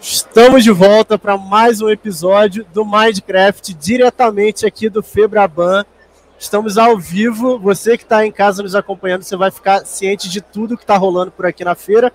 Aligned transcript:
Estamos 0.00 0.62
de 0.62 0.70
volta 0.70 1.18
para 1.18 1.36
mais 1.36 1.80
um 1.80 1.90
episódio 1.90 2.64
do 2.72 2.84
Minecraft, 2.84 3.74
diretamente 3.74 4.64
aqui 4.64 4.88
do 4.88 5.02
Febraban. 5.02 5.84
Estamos 6.38 6.78
ao 6.78 6.96
vivo. 6.96 7.58
Você 7.58 7.96
que 7.96 8.04
está 8.04 8.24
em 8.24 8.30
casa 8.30 8.62
nos 8.62 8.74
acompanhando, 8.74 9.22
você 9.22 9.36
vai 9.36 9.50
ficar 9.50 9.84
ciente 9.84 10.28
de 10.28 10.40
tudo 10.40 10.76
que 10.76 10.84
está 10.84 10.96
rolando 10.96 11.32
por 11.32 11.46
aqui 11.46 11.64
na 11.64 11.74
feira. 11.74 12.12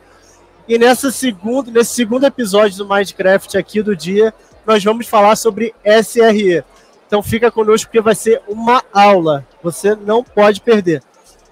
E 0.67 0.77
nessa 0.77 1.11
segundo, 1.11 1.69
nesse 1.69 1.93
segundo 1.93 2.25
episódio 2.25 2.77
do 2.77 2.87
Minecraft 2.87 3.57
aqui 3.57 3.81
do 3.81 3.95
dia, 3.95 4.33
nós 4.65 4.83
vamos 4.83 5.07
falar 5.07 5.35
sobre 5.35 5.75
SRE. 5.83 6.63
Então 7.05 7.21
fica 7.21 7.51
conosco 7.51 7.87
porque 7.87 8.01
vai 8.01 8.15
ser 8.15 8.41
uma 8.47 8.81
aula. 8.93 9.45
Você 9.63 9.95
não 9.95 10.23
pode 10.23 10.61
perder. 10.61 11.01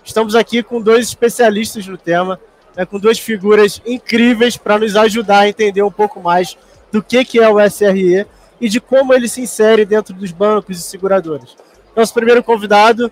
Estamos 0.03 0.35
aqui 0.35 0.61
com 0.61 0.81
dois 0.81 1.07
especialistas 1.07 1.87
no 1.87 1.97
tema, 1.97 2.39
né, 2.75 2.85
com 2.85 2.99
duas 2.99 3.17
figuras 3.17 3.81
incríveis 3.85 4.57
para 4.57 4.77
nos 4.77 4.95
ajudar 4.95 5.39
a 5.39 5.49
entender 5.49 5.81
um 5.81 5.91
pouco 5.91 6.19
mais 6.19 6.57
do 6.91 7.01
que, 7.01 7.23
que 7.23 7.39
é 7.39 7.49
o 7.49 7.59
SRE 7.69 8.25
e 8.59 8.69
de 8.69 8.81
como 8.81 9.13
ele 9.13 9.27
se 9.27 9.41
insere 9.41 9.85
dentro 9.85 10.13
dos 10.13 10.31
bancos 10.31 10.77
e 10.77 10.81
seguradoras. 10.81 11.55
Nosso 11.95 12.13
primeiro 12.13 12.43
convidado, 12.43 13.11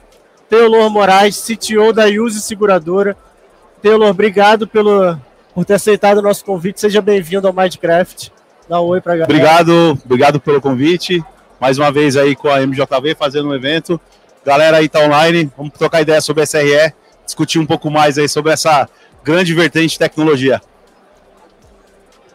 Teolor 0.50 0.90
Moraes, 0.90 1.42
CTO 1.42 1.94
da 1.94 2.06
Use 2.06 2.42
Seguradora. 2.42 3.16
Teolor, 3.82 4.10
obrigado 4.10 4.68
pelo, 4.68 5.18
por 5.54 5.64
ter 5.66 5.76
aceitado 5.76 6.18
o 6.18 6.22
nosso 6.22 6.44
convite. 6.44 6.82
Seja 6.82 7.02
bem-vindo 7.02 7.48
ao 7.48 7.54
Minecraft. 7.54 8.32
Dá 8.68 8.82
um 8.82 8.86
oi 8.86 9.02
para 9.02 9.14
galera. 9.14 9.32
Obrigado, 9.32 10.00
obrigado 10.04 10.40
pelo 10.40 10.62
convite. 10.62 11.24
Mais 11.60 11.78
uma 11.78 11.92
vez 11.92 12.16
aí 12.16 12.36
com 12.36 12.50
a 12.50 12.62
MJV 12.62 13.16
fazendo 13.16 13.50
um 13.50 13.54
evento. 13.54 14.00
Galera 14.46 14.78
aí 14.78 14.88
tá 14.88 15.00
online, 15.02 15.52
vamos 15.58 15.74
trocar 15.74 16.02
ideia 16.02 16.22
sobre 16.22 16.46
SRE, 16.46 16.94
discutir 17.26 17.60
um 17.60 17.66
pouco 17.66 17.90
mais 17.92 18.18
aí 18.18 18.28
sobre 18.28 18.52
essa 18.52 18.88
grande 19.24 19.54
vertente 19.54 19.92
de 19.92 20.00
tecnologia. 20.00 20.62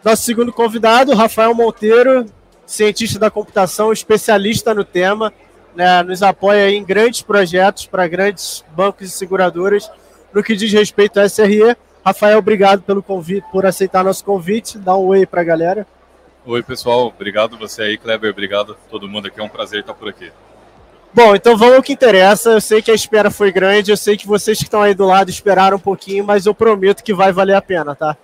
Nosso 0.04 0.22
segundo 0.22 0.52
convidado, 0.52 1.14
Rafael 1.14 1.54
Monteiro, 1.54 2.26
cientista 2.66 3.18
da 3.18 3.30
computação, 3.30 3.92
especialista 3.92 4.74
no 4.74 4.84
tema, 4.84 5.32
né, 5.74 6.02
nos 6.02 6.22
apoia 6.22 6.70
em 6.70 6.84
grandes 6.84 7.22
projetos 7.22 7.86
para 7.86 8.06
grandes 8.06 8.64
bancos 8.76 9.08
e 9.08 9.10
seguradoras 9.10 9.90
no 10.32 10.42
que 10.42 10.54
diz 10.54 10.72
respeito 10.72 11.18
à 11.18 11.28
SRE. 11.28 11.76
Rafael, 12.04 12.38
obrigado 12.38 12.82
pelo 12.82 13.02
convite, 13.02 13.46
por 13.50 13.64
aceitar 13.64 14.04
nosso 14.04 14.22
convite. 14.24 14.76
Dá 14.76 14.94
um 14.94 15.06
oi 15.06 15.24
para 15.24 15.40
a 15.40 15.44
galera. 15.44 15.86
Oi, 16.44 16.62
pessoal. 16.62 17.06
Obrigado 17.06 17.56
você 17.56 17.82
aí, 17.82 17.96
Kleber. 17.96 18.30
Obrigado 18.30 18.72
a 18.72 18.90
todo 18.90 19.08
mundo 19.08 19.28
aqui. 19.28 19.40
É 19.40 19.42
um 19.42 19.48
prazer 19.48 19.80
estar 19.80 19.94
por 19.94 20.10
aqui. 20.10 20.30
Bom, 21.14 21.36
então 21.36 21.56
vamos 21.56 21.76
ao 21.76 21.82
que 21.82 21.92
interessa. 21.92 22.50
Eu 22.50 22.60
sei 22.60 22.82
que 22.82 22.90
a 22.90 22.94
espera 22.94 23.30
foi 23.30 23.52
grande, 23.52 23.92
eu 23.92 23.96
sei 23.96 24.16
que 24.16 24.26
vocês 24.26 24.58
que 24.58 24.64
estão 24.64 24.82
aí 24.82 24.94
do 24.94 25.06
lado 25.06 25.30
esperaram 25.30 25.76
um 25.76 25.80
pouquinho, 25.80 26.24
mas 26.24 26.44
eu 26.44 26.52
prometo 26.52 27.04
que 27.04 27.14
vai 27.14 27.32
valer 27.32 27.54
a 27.54 27.62
pena, 27.62 27.94
tá? 27.94 28.16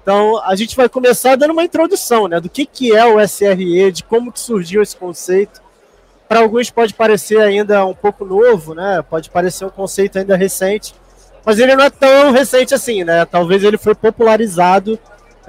Então, 0.00 0.40
a 0.44 0.54
gente 0.54 0.76
vai 0.76 0.88
começar 0.88 1.36
dando 1.36 1.50
uma 1.50 1.64
introdução, 1.64 2.28
né, 2.28 2.40
do 2.40 2.48
que, 2.48 2.64
que 2.64 2.94
é 2.94 3.04
o 3.04 3.20
SRE, 3.20 3.90
de 3.90 4.04
como 4.04 4.30
que 4.30 4.38
surgiu 4.38 4.80
esse 4.80 4.96
conceito. 4.96 5.60
Para 6.28 6.38
alguns 6.38 6.70
pode 6.70 6.94
parecer 6.94 7.40
ainda 7.40 7.84
um 7.84 7.94
pouco 7.94 8.24
novo, 8.24 8.74
né? 8.76 9.02
Pode 9.02 9.28
parecer 9.28 9.64
um 9.64 9.70
conceito 9.70 10.16
ainda 10.16 10.36
recente, 10.36 10.94
mas 11.44 11.58
ele 11.58 11.74
não 11.74 11.84
é 11.84 11.90
tão 11.90 12.30
recente 12.30 12.72
assim, 12.72 13.02
né? 13.02 13.24
Talvez 13.24 13.64
ele 13.64 13.76
foi 13.76 13.96
popularizado 13.96 14.96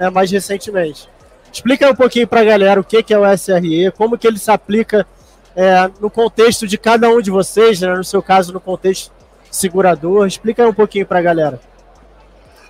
né, 0.00 0.10
mais 0.10 0.28
recentemente. 0.32 1.08
Explica 1.52 1.88
um 1.88 1.94
pouquinho 1.94 2.26
para 2.26 2.40
a 2.40 2.44
galera 2.44 2.80
o 2.80 2.84
que, 2.84 3.00
que 3.04 3.14
é 3.14 3.18
o 3.18 3.32
SRE, 3.32 3.92
como 3.96 4.18
que 4.18 4.26
ele 4.26 4.38
se 4.38 4.50
aplica 4.50 5.06
é, 5.54 5.90
no 6.00 6.10
contexto 6.10 6.66
de 6.66 6.78
cada 6.78 7.08
um 7.08 7.20
de 7.20 7.30
vocês, 7.30 7.80
né? 7.80 7.94
no 7.94 8.04
seu 8.04 8.22
caso, 8.22 8.52
no 8.52 8.60
contexto 8.60 9.12
segurador. 9.50 10.26
Explica 10.26 10.66
um 10.66 10.74
pouquinho 10.74 11.06
para 11.06 11.18
a 11.18 11.22
galera. 11.22 11.60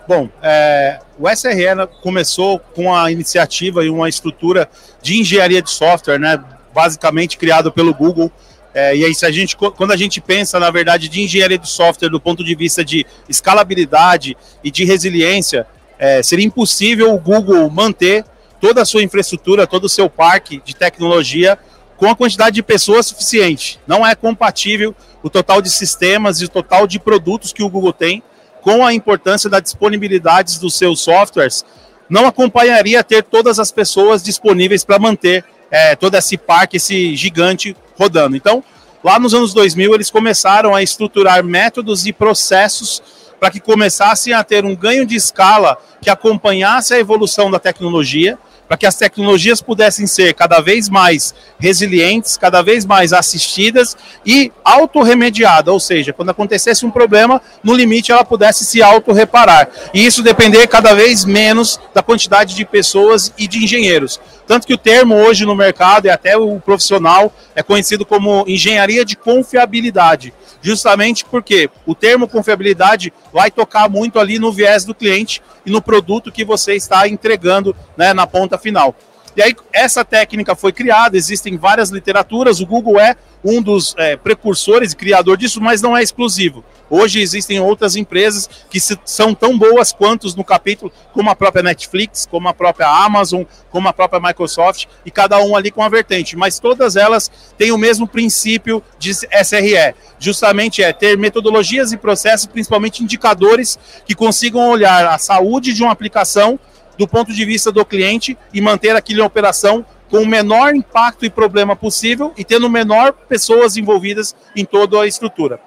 Bom, 0.06 0.28
é, 0.42 0.98
o 1.18 1.28
SRE 1.30 1.86
começou 2.02 2.58
com 2.58 2.94
a 2.94 3.10
iniciativa 3.10 3.84
e 3.84 3.90
uma 3.90 4.08
estrutura 4.08 4.68
de 5.00 5.20
engenharia 5.20 5.62
de 5.62 5.70
software, 5.70 6.18
né, 6.18 6.42
basicamente 6.74 7.38
criado 7.38 7.70
pelo 7.70 7.94
Google. 7.94 8.30
É, 8.74 8.96
e 8.96 9.04
aí, 9.04 9.14
se 9.14 9.24
a 9.24 9.30
gente, 9.30 9.56
quando 9.56 9.92
a 9.92 9.96
gente 9.96 10.20
pensa, 10.20 10.58
na 10.58 10.70
verdade, 10.70 11.08
de 11.08 11.22
engenharia 11.22 11.58
de 11.58 11.68
software 11.68 12.08
do 12.08 12.18
ponto 12.18 12.42
de 12.42 12.54
vista 12.54 12.84
de 12.84 13.06
escalabilidade 13.28 14.36
e 14.64 14.70
de 14.70 14.84
resiliência, 14.84 15.66
é, 15.98 16.22
seria 16.22 16.44
impossível 16.44 17.14
o 17.14 17.18
Google 17.18 17.70
manter 17.70 18.24
toda 18.60 18.82
a 18.82 18.84
sua 18.84 19.02
infraestrutura, 19.02 19.66
todo 19.66 19.84
o 19.84 19.88
seu 19.88 20.08
parque 20.08 20.60
de 20.64 20.74
tecnologia 20.74 21.58
com 22.02 22.10
a 22.10 22.16
quantidade 22.16 22.56
de 22.56 22.64
pessoas 22.64 23.06
suficiente. 23.06 23.78
Não 23.86 24.04
é 24.04 24.12
compatível 24.16 24.92
o 25.22 25.30
total 25.30 25.62
de 25.62 25.70
sistemas 25.70 26.40
e 26.40 26.46
o 26.46 26.48
total 26.48 26.84
de 26.84 26.98
produtos 26.98 27.52
que 27.52 27.62
o 27.62 27.68
Google 27.68 27.92
tem 27.92 28.24
com 28.60 28.84
a 28.84 28.92
importância 28.92 29.48
da 29.48 29.60
disponibilidade 29.60 30.58
dos 30.58 30.74
seus 30.74 31.00
softwares. 31.00 31.64
Não 32.10 32.26
acompanharia 32.26 33.04
ter 33.04 33.22
todas 33.22 33.60
as 33.60 33.70
pessoas 33.70 34.20
disponíveis 34.20 34.84
para 34.84 34.98
manter 34.98 35.44
é, 35.70 35.94
todo 35.94 36.16
esse 36.16 36.36
parque, 36.36 36.78
esse 36.78 37.14
gigante 37.14 37.76
rodando. 37.96 38.34
Então, 38.34 38.64
lá 39.04 39.20
nos 39.20 39.32
anos 39.32 39.54
2000, 39.54 39.94
eles 39.94 40.10
começaram 40.10 40.74
a 40.74 40.82
estruturar 40.82 41.44
métodos 41.44 42.04
e 42.04 42.12
processos 42.12 43.00
para 43.38 43.48
que 43.48 43.60
começassem 43.60 44.32
a 44.32 44.42
ter 44.42 44.64
um 44.64 44.74
ganho 44.74 45.06
de 45.06 45.14
escala 45.14 45.78
que 46.00 46.10
acompanhasse 46.10 46.94
a 46.94 46.98
evolução 46.98 47.48
da 47.48 47.60
tecnologia 47.60 48.36
para 48.72 48.78
que 48.78 48.86
as 48.86 48.96
tecnologias 48.96 49.60
pudessem 49.60 50.06
ser 50.06 50.32
cada 50.32 50.58
vez 50.58 50.88
mais 50.88 51.34
resilientes, 51.58 52.38
cada 52.38 52.62
vez 52.62 52.86
mais 52.86 53.12
assistidas 53.12 53.94
e 54.24 54.50
autorremediadas, 54.64 55.70
ou 55.70 55.78
seja, 55.78 56.10
quando 56.10 56.30
acontecesse 56.30 56.86
um 56.86 56.90
problema, 56.90 57.42
no 57.62 57.74
limite 57.74 58.10
ela 58.10 58.24
pudesse 58.24 58.64
se 58.64 58.82
autorreparar. 58.82 59.68
E 59.92 60.06
isso 60.06 60.22
depender 60.22 60.66
cada 60.68 60.94
vez 60.94 61.22
menos 61.22 61.78
da 61.92 62.02
quantidade 62.02 62.54
de 62.54 62.64
pessoas 62.64 63.30
e 63.36 63.46
de 63.46 63.62
engenheiros. 63.62 64.18
Tanto 64.46 64.66
que 64.66 64.72
o 64.72 64.78
termo 64.78 65.16
hoje 65.16 65.44
no 65.44 65.54
mercado 65.54 66.06
e 66.06 66.10
até 66.10 66.38
o 66.38 66.58
profissional 66.58 67.30
é 67.54 67.62
conhecido 67.62 68.06
como 68.06 68.42
engenharia 68.48 69.04
de 69.04 69.16
confiabilidade 69.16 70.32
justamente 70.62 71.24
porque 71.24 71.68
o 71.84 71.94
termo 71.94 72.28
confiabilidade 72.28 73.12
vai 73.32 73.50
tocar 73.50 73.90
muito 73.90 74.18
ali 74.18 74.38
no 74.38 74.52
viés 74.52 74.84
do 74.84 74.94
cliente 74.94 75.42
e 75.66 75.70
no 75.70 75.82
produto 75.82 76.30
que 76.30 76.44
você 76.44 76.74
está 76.74 77.08
entregando 77.08 77.74
né, 77.96 78.14
na 78.14 78.26
ponta 78.26 78.56
final. 78.62 78.94
E 79.34 79.42
aí, 79.42 79.54
essa 79.72 80.04
técnica 80.04 80.54
foi 80.54 80.72
criada, 80.72 81.16
existem 81.16 81.56
várias 81.56 81.90
literaturas, 81.90 82.60
o 82.60 82.66
Google 82.66 83.00
é 83.00 83.16
um 83.44 83.62
dos 83.62 83.94
é, 83.98 84.16
precursores 84.16 84.92
e 84.92 84.96
criador 84.96 85.36
disso, 85.36 85.60
mas 85.60 85.80
não 85.80 85.96
é 85.96 86.02
exclusivo. 86.02 86.62
Hoje 86.88 87.20
existem 87.20 87.58
outras 87.58 87.96
empresas 87.96 88.48
que 88.68 88.78
se, 88.78 88.98
são 89.06 89.34
tão 89.34 89.58
boas 89.58 89.92
quanto 89.92 90.28
no 90.36 90.44
capítulo, 90.44 90.92
como 91.14 91.30
a 91.30 91.34
própria 91.34 91.62
Netflix, 91.62 92.28
como 92.30 92.48
a 92.48 92.54
própria 92.54 92.86
Amazon, 92.86 93.44
como 93.70 93.88
a 93.88 93.92
própria 93.94 94.20
Microsoft, 94.20 94.84
e 95.04 95.10
cada 95.10 95.42
um 95.42 95.56
ali 95.56 95.70
com 95.70 95.82
a 95.82 95.88
vertente. 95.88 96.36
Mas 96.36 96.58
todas 96.58 96.94
elas 96.94 97.30
têm 97.56 97.72
o 97.72 97.78
mesmo 97.78 98.06
princípio 98.06 98.82
de 98.98 99.10
SRE. 99.12 99.94
Justamente 100.18 100.82
é 100.82 100.92
ter 100.92 101.16
metodologias 101.16 101.92
e 101.92 101.96
processos, 101.96 102.46
principalmente 102.46 103.02
indicadores, 103.02 103.78
que 104.04 104.14
consigam 104.14 104.68
olhar 104.68 105.06
a 105.06 105.16
saúde 105.16 105.72
de 105.72 105.82
uma 105.82 105.92
aplicação 105.92 106.60
do 106.98 107.06
ponto 107.08 107.32
de 107.32 107.44
vista 107.44 107.72
do 107.72 107.84
cliente 107.84 108.36
e 108.52 108.60
manter 108.60 108.94
aquilo 108.94 109.20
em 109.20 109.24
operação 109.24 109.84
com 110.10 110.18
o 110.18 110.26
menor 110.26 110.74
impacto 110.74 111.24
e 111.24 111.30
problema 111.30 111.74
possível 111.74 112.32
e 112.36 112.44
tendo 112.44 112.68
menor 112.68 113.12
pessoas 113.12 113.76
envolvidas 113.76 114.36
em 114.54 114.64
toda 114.64 115.00
a 115.00 115.06
estrutura. 115.06 115.58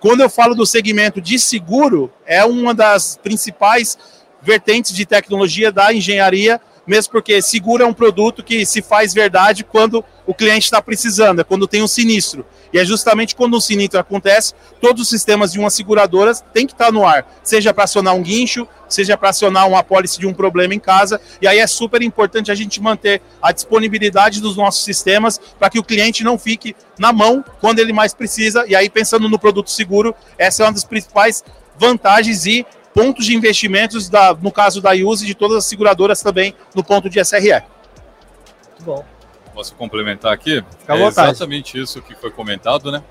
Quando 0.00 0.20
eu 0.20 0.30
falo 0.30 0.54
do 0.54 0.66
segmento 0.66 1.20
de 1.20 1.38
seguro, 1.38 2.12
é 2.26 2.44
uma 2.44 2.74
das 2.74 3.18
principais 3.22 3.98
vertentes 4.42 4.94
de 4.94 5.04
tecnologia 5.04 5.70
da 5.70 5.92
engenharia, 5.92 6.60
mesmo 6.86 7.12
porque 7.12 7.40
seguro 7.42 7.82
é 7.82 7.86
um 7.86 7.92
produto 7.92 8.42
que 8.42 8.64
se 8.64 8.82
faz 8.82 9.12
verdade 9.14 9.64
quando 9.64 10.04
o 10.26 10.34
cliente 10.34 10.64
está 10.64 10.80
precisando, 10.80 11.40
é 11.40 11.44
quando 11.44 11.66
tem 11.66 11.82
um 11.82 11.88
sinistro. 11.88 12.44
E 12.72 12.78
é 12.78 12.84
justamente 12.84 13.34
quando 13.34 13.56
um 13.56 13.60
sinistro 13.60 13.98
acontece, 13.98 14.54
todos 14.80 15.02
os 15.02 15.08
sistemas 15.08 15.52
de 15.52 15.58
uma 15.58 15.70
seguradora 15.70 16.34
têm 16.52 16.66
que 16.66 16.72
estar 16.72 16.92
no 16.92 17.06
ar, 17.06 17.26
seja 17.42 17.74
para 17.74 17.84
acionar 17.84 18.14
um 18.14 18.22
guincho, 18.22 18.66
seja 18.88 19.16
para 19.16 19.30
acionar 19.30 19.68
uma 19.68 19.80
apólice 19.80 20.18
de 20.18 20.26
um 20.26 20.32
problema 20.32 20.74
em 20.74 20.78
casa. 20.78 21.20
E 21.40 21.46
aí 21.46 21.58
é 21.58 21.66
super 21.66 22.02
importante 22.02 22.50
a 22.50 22.54
gente 22.54 22.80
manter 22.80 23.22
a 23.42 23.52
disponibilidade 23.52 24.40
dos 24.40 24.56
nossos 24.56 24.84
sistemas 24.84 25.40
para 25.58 25.70
que 25.70 25.78
o 25.78 25.84
cliente 25.84 26.22
não 26.22 26.38
fique 26.38 26.74
na 26.98 27.12
mão 27.12 27.44
quando 27.60 27.78
ele 27.78 27.92
mais 27.92 28.14
precisa. 28.14 28.64
E 28.66 28.74
aí, 28.74 28.88
pensando 28.88 29.28
no 29.28 29.38
produto 29.38 29.70
seguro, 29.70 30.14
essa 30.38 30.62
é 30.62 30.66
uma 30.66 30.72
das 30.72 30.84
principais 30.84 31.44
vantagens 31.78 32.46
e 32.46 32.66
pontos 32.94 33.26
de 33.26 33.34
investimentos, 33.34 34.08
da, 34.08 34.34
no 34.34 34.50
caso 34.50 34.80
da 34.80 34.90
Use, 34.92 35.24
de 35.24 35.34
todas 35.34 35.56
as 35.56 35.64
seguradoras 35.64 36.20
também 36.22 36.54
no 36.74 36.82
ponto 36.82 37.08
de 37.08 37.20
SRE. 37.20 37.50
Muito 37.50 38.84
bom 38.84 39.19
posso 39.60 39.74
complementar 39.74 40.32
aqui? 40.32 40.64
Fica 40.78 40.96
é 40.96 41.06
exatamente 41.06 41.78
isso 41.78 42.00
que 42.00 42.14
foi 42.14 42.30
comentado, 42.30 42.90
né? 42.90 43.02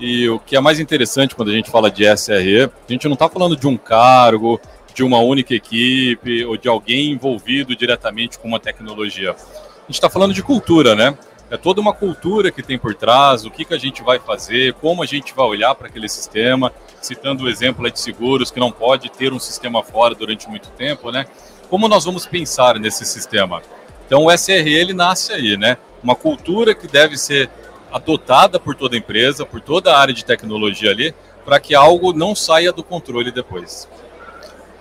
E 0.00 0.28
o 0.28 0.40
que 0.40 0.56
é 0.56 0.60
mais 0.60 0.80
interessante 0.80 1.34
quando 1.34 1.50
a 1.50 1.54
gente 1.54 1.70
fala 1.70 1.90
de 1.90 2.04
SRE, 2.16 2.64
a 2.64 2.92
gente 2.92 3.06
não 3.06 3.14
está 3.14 3.28
falando 3.28 3.56
de 3.56 3.68
um 3.68 3.76
cargo, 3.76 4.60
de 4.92 5.04
uma 5.04 5.20
única 5.20 5.54
equipe 5.54 6.44
ou 6.44 6.56
de 6.56 6.68
alguém 6.68 7.12
envolvido 7.12 7.76
diretamente 7.76 8.36
com 8.38 8.48
uma 8.48 8.58
tecnologia. 8.58 9.30
A 9.30 9.86
gente 9.86 9.94
está 9.94 10.10
falando 10.10 10.34
de 10.34 10.42
cultura, 10.42 10.96
né? 10.96 11.16
é 11.50 11.56
toda 11.58 11.82
uma 11.82 11.92
cultura 11.92 12.50
que 12.50 12.62
tem 12.62 12.78
por 12.78 12.94
trás, 12.94 13.44
o 13.44 13.50
que, 13.50 13.62
que 13.62 13.74
a 13.74 13.78
gente 13.78 14.02
vai 14.02 14.18
fazer, 14.18 14.72
como 14.74 15.02
a 15.02 15.06
gente 15.06 15.34
vai 15.34 15.44
olhar 15.44 15.74
para 15.74 15.86
aquele 15.86 16.08
sistema, 16.08 16.72
citando 17.02 17.44
o 17.44 17.48
exemplo 17.48 17.88
de 17.90 18.00
seguros, 18.00 18.50
que 18.50 18.58
não 18.58 18.72
pode 18.72 19.10
ter 19.10 19.34
um 19.34 19.38
sistema 19.38 19.82
fora 19.82 20.14
durante 20.14 20.48
muito 20.48 20.70
tempo, 20.70 21.12
né? 21.12 21.26
Como 21.68 21.88
nós 21.88 22.06
vamos 22.06 22.24
pensar 22.24 22.78
nesse 22.78 23.04
sistema? 23.04 23.60
Então 24.06 24.24
o 24.24 24.30
SRE 24.30 24.72
ele 24.72 24.94
nasce 24.94 25.32
aí, 25.32 25.56
né? 25.58 25.76
Uma 26.02 26.14
cultura 26.14 26.74
que 26.74 26.86
deve 26.86 27.16
ser 27.16 27.48
adotada 27.92 28.58
por 28.58 28.74
toda 28.74 28.96
a 28.96 28.98
empresa, 28.98 29.44
por 29.44 29.60
toda 29.60 29.92
a 29.92 29.98
área 29.98 30.14
de 30.14 30.24
tecnologia 30.24 30.90
ali, 30.90 31.14
para 31.44 31.60
que 31.60 31.74
algo 31.74 32.12
não 32.12 32.34
saia 32.34 32.72
do 32.72 32.82
controle 32.82 33.30
depois. 33.30 33.88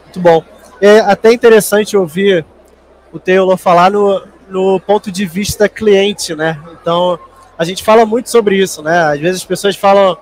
Muito 0.06 0.20
bom. 0.20 0.44
É 0.80 1.00
até 1.00 1.32
interessante 1.32 1.96
ouvir 1.96 2.46
o 3.12 3.20
Taylor 3.20 3.58
falar 3.58 3.92
no, 3.92 4.26
no 4.50 4.80
ponto 4.80 5.12
de 5.12 5.26
vista 5.26 5.70
cliente, 5.70 6.36
né? 6.36 6.60
Então, 6.74 7.20
a 7.58 7.64
gente 7.64 7.84
fala 7.84 8.06
muito 8.06 8.30
sobre 8.30 8.58
isso, 8.58 8.82
né? 8.82 9.04
Às 9.04 9.20
vezes 9.20 9.42
as 9.42 9.46
pessoas 9.46 9.76
falam, 9.76 10.18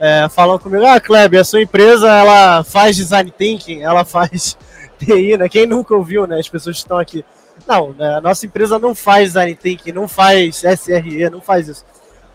é, 0.00 0.28
falam 0.28 0.58
comigo, 0.58 0.84
ah, 0.84 1.00
Kleber, 1.00 1.40
a 1.40 1.44
sua 1.44 1.62
empresa, 1.62 2.08
ela 2.08 2.64
faz 2.64 2.96
design 2.96 3.30
thinking, 3.30 3.82
ela 3.82 4.04
faz 4.04 4.56
TI, 4.98 5.36
né? 5.36 5.48
Quem 5.48 5.66
nunca 5.66 5.94
ouviu, 5.94 6.26
né? 6.26 6.38
As 6.38 6.48
pessoas 6.48 6.76
que 6.76 6.82
estão 6.82 6.98
aqui. 6.98 7.24
Não, 7.66 7.92
né? 7.92 8.16
a 8.16 8.20
nossa 8.20 8.44
empresa 8.44 8.78
não 8.78 8.94
faz 8.94 9.28
design 9.32 9.58
não 9.94 10.06
faz 10.06 10.62
SRE, 10.62 11.30
não 11.30 11.40
faz 11.40 11.68
isso 11.68 11.84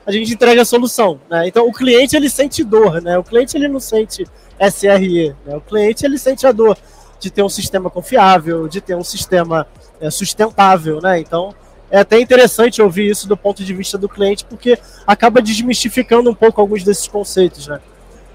a 0.09 0.11
gente 0.11 0.33
entrega 0.33 0.63
a 0.63 0.65
solução. 0.65 1.19
Né? 1.29 1.47
Então 1.47 1.67
o 1.67 1.71
cliente 1.71 2.15
ele 2.15 2.29
sente 2.31 2.63
dor, 2.63 2.99
né? 2.99 3.15
O 3.19 3.23
cliente 3.23 3.55
ele 3.55 3.67
não 3.67 3.79
sente 3.79 4.25
SRE, 4.59 5.35
né? 5.45 5.55
O 5.55 5.61
cliente 5.61 6.03
ele 6.03 6.17
sente 6.17 6.47
a 6.47 6.51
dor 6.51 6.75
de 7.19 7.29
ter 7.29 7.43
um 7.43 7.49
sistema 7.49 7.91
confiável, 7.91 8.67
de 8.67 8.81
ter 8.81 8.95
um 8.95 9.03
sistema 9.03 9.67
é, 10.01 10.09
sustentável, 10.09 10.99
né? 10.99 11.19
Então 11.19 11.53
é 11.91 11.99
até 11.99 12.19
interessante 12.19 12.81
ouvir 12.81 13.07
isso 13.07 13.27
do 13.27 13.37
ponto 13.37 13.63
de 13.63 13.71
vista 13.71 13.99
do 13.99 14.09
cliente, 14.09 14.45
porque 14.45 14.79
acaba 15.05 15.43
desmistificando 15.43 16.29
um 16.31 16.35
pouco 16.35 16.59
alguns 16.59 16.83
desses 16.83 17.07
conceitos, 17.07 17.67
né? 17.67 17.79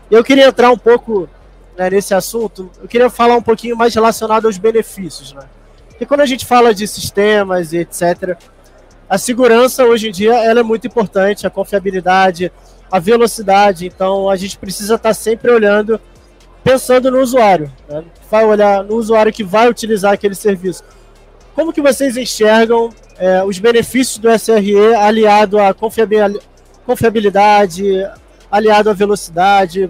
Eu 0.08 0.22
queria 0.22 0.46
entrar 0.46 0.70
um 0.70 0.78
pouco 0.78 1.28
né, 1.76 1.90
nesse 1.90 2.14
assunto, 2.14 2.70
eu 2.80 2.86
queria 2.86 3.10
falar 3.10 3.34
um 3.34 3.42
pouquinho 3.42 3.76
mais 3.76 3.92
relacionado 3.92 4.46
aos 4.46 4.58
benefícios, 4.58 5.32
né? 5.32 5.42
Porque 5.94 6.06
quando 6.06 6.22
a 6.22 6.26
gente 6.26 6.44
fala 6.44 6.74
de 6.74 6.88
sistemas 6.88 7.72
e 7.72 7.78
etc., 7.78 8.36
a 9.08 9.16
segurança 9.16 9.84
hoje 9.84 10.08
em 10.08 10.12
dia 10.12 10.34
ela 10.34 10.58
é 10.58 10.62
muito 10.62 10.88
importante, 10.88 11.46
a 11.46 11.50
confiabilidade, 11.50 12.50
a 12.90 12.98
velocidade. 12.98 13.86
Então 13.86 14.28
a 14.28 14.34
gente 14.34 14.58
precisa 14.58 14.96
estar 14.96 15.14
sempre 15.14 15.52
olhando, 15.52 16.00
pensando 16.64 17.12
no 17.12 17.20
usuário. 17.20 17.72
Né? 17.88 18.02
Vai 18.28 18.44
olhar 18.44 18.82
no 18.82 18.96
usuário 18.96 19.32
que 19.32 19.44
vai 19.44 19.68
utilizar 19.68 20.12
aquele 20.12 20.34
serviço. 20.34 20.82
Como 21.54 21.72
que 21.72 21.80
vocês 21.80 22.16
enxergam 22.16 22.90
é, 23.16 23.44
os 23.44 23.60
benefícios 23.60 24.18
do 24.18 24.28
SRE 24.36 24.96
aliado 24.96 25.60
à 25.60 25.72
confiabilidade, 25.72 28.04
aliado 28.50 28.90
à 28.90 28.92
velocidade? 28.92 29.88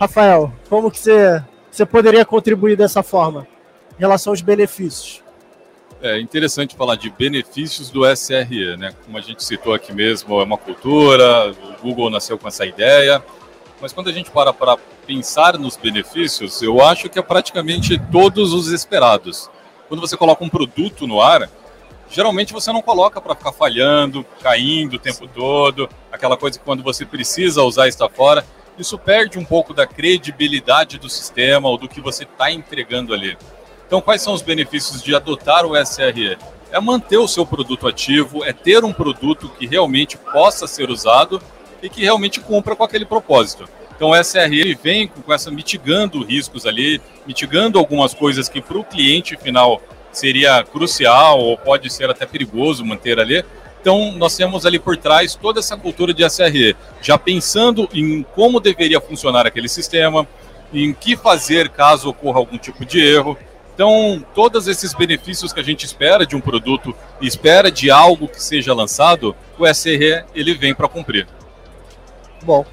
Rafael, 0.00 0.50
como 0.70 0.90
que 0.90 0.98
você, 0.98 1.44
você 1.70 1.84
poderia 1.84 2.24
contribuir 2.24 2.76
dessa 2.76 3.02
forma 3.02 3.46
em 3.98 4.00
relação 4.00 4.32
aos 4.32 4.40
benefícios? 4.40 5.23
É 6.06 6.20
interessante 6.20 6.76
falar 6.76 6.96
de 6.96 7.08
benefícios 7.08 7.88
do 7.88 8.04
SRE, 8.14 8.76
né? 8.76 8.92
Como 9.06 9.16
a 9.16 9.22
gente 9.22 9.42
citou 9.42 9.72
aqui 9.72 9.90
mesmo, 9.90 10.38
é 10.38 10.44
uma 10.44 10.58
cultura, 10.58 11.50
o 11.50 11.82
Google 11.82 12.10
nasceu 12.10 12.36
com 12.36 12.46
essa 12.46 12.66
ideia. 12.66 13.24
Mas 13.80 13.90
quando 13.90 14.10
a 14.10 14.12
gente 14.12 14.30
para 14.30 14.52
para 14.52 14.76
pensar 15.06 15.58
nos 15.58 15.78
benefícios, 15.78 16.60
eu 16.60 16.84
acho 16.84 17.08
que 17.08 17.18
é 17.18 17.22
praticamente 17.22 17.98
todos 18.12 18.52
os 18.52 18.68
esperados. 18.68 19.48
Quando 19.88 20.02
você 20.02 20.14
coloca 20.14 20.44
um 20.44 20.48
produto 20.50 21.06
no 21.06 21.22
ar, 21.22 21.48
geralmente 22.10 22.52
você 22.52 22.70
não 22.70 22.82
coloca 22.82 23.18
para 23.18 23.34
ficar 23.34 23.52
falhando, 23.52 24.26
caindo 24.42 24.96
o 24.96 24.98
tempo 24.98 25.26
todo, 25.26 25.88
aquela 26.12 26.36
coisa 26.36 26.58
que 26.58 26.64
quando 26.66 26.82
você 26.82 27.06
precisa 27.06 27.62
usar 27.62 27.88
está 27.88 28.10
fora. 28.10 28.44
Isso 28.78 28.98
perde 28.98 29.38
um 29.38 29.44
pouco 29.44 29.72
da 29.72 29.86
credibilidade 29.86 30.98
do 30.98 31.08
sistema 31.08 31.66
ou 31.66 31.78
do 31.78 31.88
que 31.88 32.02
você 32.02 32.24
está 32.24 32.52
entregando 32.52 33.14
ali. 33.14 33.38
Então, 33.94 34.02
quais 34.02 34.22
são 34.22 34.34
os 34.34 34.42
benefícios 34.42 35.00
de 35.00 35.14
adotar 35.14 35.64
o 35.64 35.76
SRE? 35.76 36.36
É 36.72 36.80
manter 36.80 37.16
o 37.16 37.28
seu 37.28 37.46
produto 37.46 37.86
ativo, 37.86 38.44
é 38.44 38.52
ter 38.52 38.82
um 38.82 38.92
produto 38.92 39.48
que 39.56 39.68
realmente 39.68 40.16
possa 40.16 40.66
ser 40.66 40.90
usado 40.90 41.40
e 41.80 41.88
que 41.88 42.02
realmente 42.02 42.40
cumpra 42.40 42.74
com 42.74 42.82
aquele 42.82 43.04
propósito. 43.04 43.68
Então, 43.94 44.10
o 44.10 44.16
SRE 44.16 44.74
vem 44.82 45.06
com 45.06 45.32
essa 45.32 45.48
mitigando 45.48 46.24
riscos 46.24 46.66
ali, 46.66 47.00
mitigando 47.24 47.78
algumas 47.78 48.12
coisas 48.12 48.48
que 48.48 48.60
para 48.60 48.76
o 48.76 48.82
cliente 48.82 49.36
final 49.36 49.80
seria 50.10 50.64
crucial 50.64 51.38
ou 51.38 51.56
pode 51.56 51.88
ser 51.88 52.10
até 52.10 52.26
perigoso 52.26 52.84
manter 52.84 53.20
ali. 53.20 53.44
Então, 53.80 54.10
nós 54.16 54.36
temos 54.36 54.66
ali 54.66 54.80
por 54.80 54.96
trás 54.96 55.36
toda 55.36 55.60
essa 55.60 55.76
cultura 55.76 56.12
de 56.12 56.28
SRE, 56.28 56.74
já 57.00 57.16
pensando 57.16 57.88
em 57.94 58.24
como 58.34 58.58
deveria 58.58 59.00
funcionar 59.00 59.46
aquele 59.46 59.68
sistema, 59.68 60.26
em 60.72 60.92
que 60.92 61.16
fazer 61.16 61.68
caso 61.68 62.08
ocorra 62.08 62.40
algum 62.40 62.58
tipo 62.58 62.84
de 62.84 63.00
erro. 63.00 63.38
Então, 63.74 64.24
todos 64.34 64.68
esses 64.68 64.94
benefícios 64.94 65.52
que 65.52 65.58
a 65.58 65.62
gente 65.62 65.84
espera 65.84 66.24
de 66.24 66.36
um 66.36 66.40
produto, 66.40 66.94
espera 67.20 67.72
de 67.72 67.90
algo 67.90 68.28
que 68.28 68.40
seja 68.40 68.72
lançado, 68.72 69.34
o 69.58 69.66
SRE 69.66 70.24
ele 70.32 70.54
vem 70.54 70.72
para 70.72 70.88
cumprir. 70.88 71.26
Bom, 72.44 72.64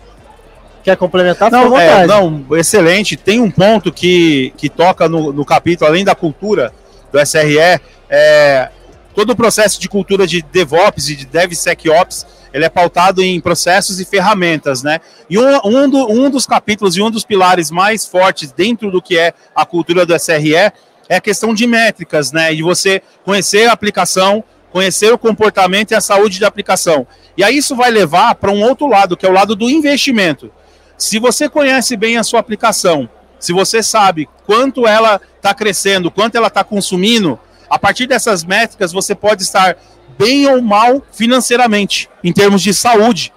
quer 0.84 0.96
complementar? 0.96 1.50
Não, 1.50 1.78
é, 1.78 2.06
não, 2.06 2.46
excelente. 2.52 3.18
Tem 3.18 3.40
um 3.40 3.50
ponto 3.50 3.92
que, 3.92 4.54
que 4.58 4.70
toca 4.70 5.10
no, 5.10 5.34
no 5.34 5.44
capítulo, 5.44 5.90
além 5.90 6.06
da 6.06 6.14
cultura 6.14 6.72
do 7.12 7.20
SRE, 7.20 7.82
é, 8.08 8.70
todo 9.16 9.32
o 9.32 9.36
processo 9.36 9.82
de 9.82 9.90
cultura 9.90 10.28
de 10.28 10.42
DevOps 10.42 11.10
e 11.10 11.16
de 11.16 11.26
DevSecOps, 11.26 12.28
ele 12.54 12.66
é 12.66 12.70
pautado 12.70 13.24
em 13.24 13.40
processos 13.40 14.00
e 14.00 14.06
ferramentas, 14.06 14.84
né? 14.84 15.00
E 15.30 15.40
um, 15.40 15.60
um, 15.64 15.90
do, 15.90 16.12
um 16.12 16.30
dos 16.30 16.46
capítulos 16.46 16.98
e 16.98 17.02
um 17.02 17.10
dos 17.10 17.24
pilares 17.24 17.72
mais 17.72 18.06
fortes 18.06 18.52
dentro 18.52 18.92
do 18.92 19.02
que 19.02 19.18
é 19.18 19.34
a 19.56 19.66
cultura 19.66 20.06
do 20.06 20.14
SRE 20.16 20.72
é 21.12 21.18
a 21.18 21.22
questão 21.22 21.54
de 21.54 21.68
métricas, 21.68 22.32
né? 22.32 22.56
De 22.56 22.64
você 22.64 23.02
conhecer 23.26 23.68
a 23.68 23.74
aplicação, 23.74 24.42
conhecer 24.72 25.12
o 25.12 25.18
comportamento 25.18 25.92
e 25.92 25.94
a 25.94 26.00
saúde 26.00 26.40
da 26.40 26.48
aplicação. 26.48 27.06
E 27.36 27.44
aí 27.44 27.58
isso 27.58 27.76
vai 27.76 27.92
levar 27.92 28.34
para 28.36 28.50
um 28.50 28.64
outro 28.64 28.88
lado, 28.88 29.18
que 29.18 29.26
é 29.26 29.30
o 29.30 29.34
lado 29.34 29.54
do 29.54 29.70
investimento. 29.70 30.50
Se 30.98 31.20
você 31.20 31.50
conhece 31.50 31.98
bem 31.98 32.16
a 32.16 32.24
sua 32.24 32.40
aplicação, 32.40 33.10
se 33.38 33.52
você 33.52 33.84
sabe 33.84 34.30
quanto 34.46 34.88
ela 34.88 35.20
está 35.36 35.54
crescendo, 35.54 36.10
quanto 36.10 36.38
ela 36.38 36.48
está 36.48 36.64
consumindo, 36.64 37.38
a 37.70 37.78
partir 37.78 38.08
dessas 38.08 38.46
métricas 38.46 38.94
você 38.94 39.14
pode 39.14 39.44
estar 39.44 39.76
bem 40.18 40.48
ou 40.48 40.62
mal 40.62 41.04
financeiramente, 41.12 42.10
em 42.24 42.32
termos 42.32 42.62
de 42.62 42.74
saúde 42.74 43.34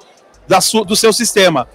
da 0.46 0.60
do 0.86 0.94
seu 0.94 1.12
sistema. 1.12 1.66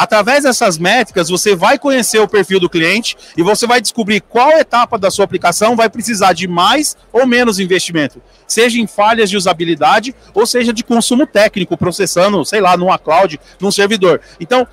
Através 0.00 0.44
dessas 0.44 0.78
métricas, 0.78 1.28
você 1.28 1.54
vai 1.54 1.78
conhecer 1.78 2.20
o 2.20 2.26
perfil 2.26 2.58
do 2.58 2.70
cliente 2.70 3.18
e 3.36 3.42
você 3.42 3.66
vai 3.66 3.82
descobrir 3.82 4.22
qual 4.22 4.52
etapa 4.52 4.98
da 4.98 5.10
sua 5.10 5.26
aplicação 5.26 5.76
vai 5.76 5.90
precisar 5.90 6.32
de 6.32 6.48
mais 6.48 6.96
ou 7.12 7.26
menos 7.26 7.60
investimento, 7.60 8.22
seja 8.48 8.80
em 8.80 8.86
falhas 8.86 9.28
de 9.28 9.36
usabilidade 9.36 10.14
ou 10.32 10.46
seja 10.46 10.72
de 10.72 10.82
consumo 10.82 11.26
técnico, 11.26 11.76
processando, 11.76 12.42
sei 12.46 12.62
lá, 12.62 12.78
numa 12.78 12.98
cloud, 12.98 13.38
num 13.60 13.70
servidor. 13.70 14.22
Então, 14.40 14.66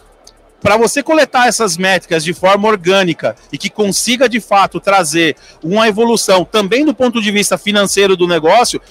para 0.61 0.77
você 0.77 1.03
coletar 1.03 1.47
essas 1.47 1.77
métricas 1.77 2.23
de 2.23 2.33
forma 2.33 2.67
orgânica 2.67 3.35
e 3.51 3.57
que 3.57 3.69
consiga 3.69 4.29
de 4.29 4.39
fato 4.39 4.79
trazer 4.79 5.35
uma 5.61 5.89
evolução 5.89 6.45
também 6.45 6.85
do 6.85 6.95
ponto 6.95 7.21
de 7.21 7.31
vista 7.31 7.57
financeiro 7.57 8.15
do 8.15 8.27
negócio, 8.27 8.81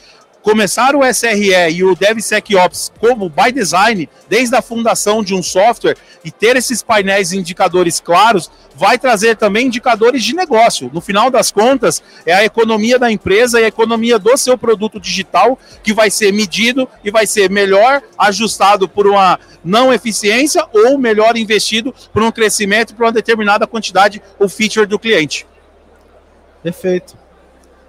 começar 0.46 0.94
o 0.94 1.04
SRE 1.04 1.72
e 1.72 1.82
o 1.82 1.96
DevSecOps 1.96 2.92
como 3.00 3.28
by 3.28 3.50
design, 3.50 4.08
desde 4.28 4.54
a 4.54 4.62
fundação 4.62 5.20
de 5.20 5.34
um 5.34 5.42
software, 5.42 5.96
e 6.24 6.30
ter 6.30 6.54
esses 6.54 6.84
painéis 6.84 7.32
indicadores 7.32 7.98
claros, 7.98 8.48
vai 8.76 8.96
trazer 8.96 9.34
também 9.34 9.66
indicadores 9.66 10.22
de 10.22 10.36
negócio. 10.36 10.88
No 10.94 11.00
final 11.00 11.32
das 11.32 11.50
contas, 11.50 12.00
é 12.24 12.32
a 12.32 12.44
economia 12.44 12.96
da 12.96 13.10
empresa 13.10 13.60
e 13.60 13.64
a 13.64 13.66
economia 13.66 14.20
do 14.20 14.36
seu 14.36 14.56
produto 14.56 15.00
digital 15.00 15.58
que 15.82 15.92
vai 15.92 16.12
ser 16.12 16.32
medido 16.32 16.88
e 17.02 17.10
vai 17.10 17.26
ser 17.26 17.50
melhor 17.50 18.00
ajustado 18.16 18.88
por 18.88 19.08
uma 19.08 19.40
não 19.64 19.92
eficiência 19.92 20.64
ou 20.72 20.96
melhor 20.96 21.36
investido 21.36 21.92
por 22.12 22.22
um 22.22 22.30
crescimento 22.30 22.94
por 22.94 23.04
uma 23.04 23.12
determinada 23.12 23.66
quantidade 23.66 24.22
ou 24.38 24.48
feature 24.48 24.86
do 24.86 24.96
cliente. 24.96 25.44
Perfeito. 26.62 27.25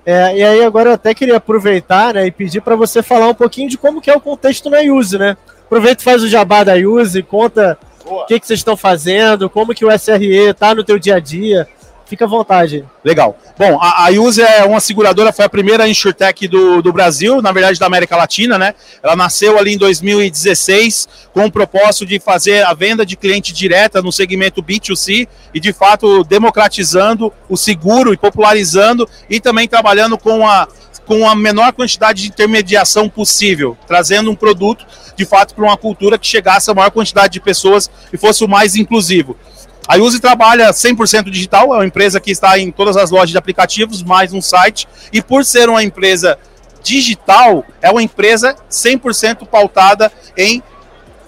É, 0.10 0.38
e 0.38 0.42
aí 0.42 0.64
agora 0.64 0.92
eu 0.92 0.94
até 0.94 1.14
queria 1.14 1.36
aproveitar 1.36 2.14
né, 2.14 2.26
e 2.26 2.32
pedir 2.32 2.62
para 2.62 2.78
você 2.78 3.04
falar 3.04 3.28
um 3.28 3.34
pouquinho 3.34 3.68
de 3.68 3.78
como 3.78 4.00
que 4.00 4.10
é 4.10 4.16
o 4.16 4.22
contexto 4.22 4.70
na 4.70 4.80
Use, 4.80 5.18
né? 5.18 5.36
Aproveita 5.66 6.02
e 6.02 6.06
faz 6.06 6.24
o 6.24 6.30
jabá 6.30 6.64
da 6.64 6.76
Use, 6.76 7.22
conta 7.22 7.78
o 8.06 8.26
que, 8.26 8.40
que 8.40 8.48
vocês 8.48 8.62
estão 8.62 8.78
fazendo, 8.78 9.50
como 9.50 9.76
que 9.76 9.84
o 9.84 9.92
SRE 9.92 10.50
está 10.50 10.74
no 10.74 10.82
teu 10.82 10.98
dia 10.98 11.16
a 11.16 11.20
dia. 11.20 11.68
Fica 12.08 12.24
à 12.24 12.28
vontade. 12.28 12.86
Legal. 13.04 13.38
Bom, 13.58 13.78
a, 13.82 14.06
a 14.06 14.10
Use 14.12 14.42
é 14.42 14.64
uma 14.64 14.80
seguradora, 14.80 15.34
foi 15.34 15.44
a 15.44 15.50
primeira 15.50 15.90
insurtech 15.90 16.48
do, 16.48 16.82
do 16.82 16.94
Brasil, 16.94 17.42
na 17.42 17.52
verdade 17.52 17.78
da 17.78 17.86
América 17.86 18.16
Latina, 18.16 18.58
né? 18.58 18.74
Ela 19.04 19.16
nasceu 19.16 19.58
ali 19.58 19.74
em 19.74 19.78
2016 19.78 21.08
com 21.34 21.46
o 21.46 21.52
propósito 21.52 22.06
de 22.06 22.18
fazer 22.18 22.66
a 22.66 22.74
venda 22.74 23.06
de 23.06 23.18
cliente 23.18 23.52
direta 23.54 24.02
no 24.02 24.12
segmento 24.12 24.64
B2C 24.64 25.28
e 25.54 25.60
de 25.60 25.74
fato 25.74 26.24
democratizando 26.24 27.34
o 27.50 27.58
seguro 27.58 28.14
e 28.14 28.18
popularizando 28.18 29.08
e 29.30 29.42
também 29.42 29.68
trabalhando 29.68 30.18
com 30.18 30.48
a 30.48 30.66
com 31.06 31.26
a 31.26 31.34
menor 31.34 31.72
quantidade 31.72 32.24
de 32.24 32.28
intermediação 32.28 33.08
possível, 33.08 33.78
trazendo 33.88 34.30
um 34.30 34.36
produto 34.36 34.86
de 35.16 35.26
fato 35.26 35.56
para 35.56 35.64
uma 35.64 35.78
cultura 35.78 36.20
que 36.20 36.28
chegasse 36.28 36.70
a 36.70 36.74
maior 36.74 36.92
quantidade 36.92 37.34
de 37.34 37.40
pessoas 37.40 37.90
e 38.12 38.18
fosse 38.18 38.44
o 38.44 38.48
mais 38.48 38.76
inclusivo. 38.76 39.38
A 39.88 39.96
Use 39.96 40.20
trabalha 40.20 40.70
100% 40.70 41.30
digital, 41.30 41.74
é 41.74 41.78
uma 41.78 41.86
empresa 41.86 42.20
que 42.20 42.30
está 42.30 42.60
em 42.60 42.72
todas 42.72 42.98
as 42.98 43.10
lojas 43.10 43.30
de 43.30 43.38
aplicativos, 43.38 44.04
mais 44.04 44.34
um 44.34 44.42
site, 44.42 44.86
e 45.14 45.22
por 45.22 45.46
ser 45.46 45.70
uma 45.70 45.82
empresa 45.82 46.38
digital, 46.84 47.64
é 47.82 47.90
uma 47.90 48.04
empresa 48.04 48.54
100% 48.70 49.48
pautada 49.48 50.12
em 50.36 50.62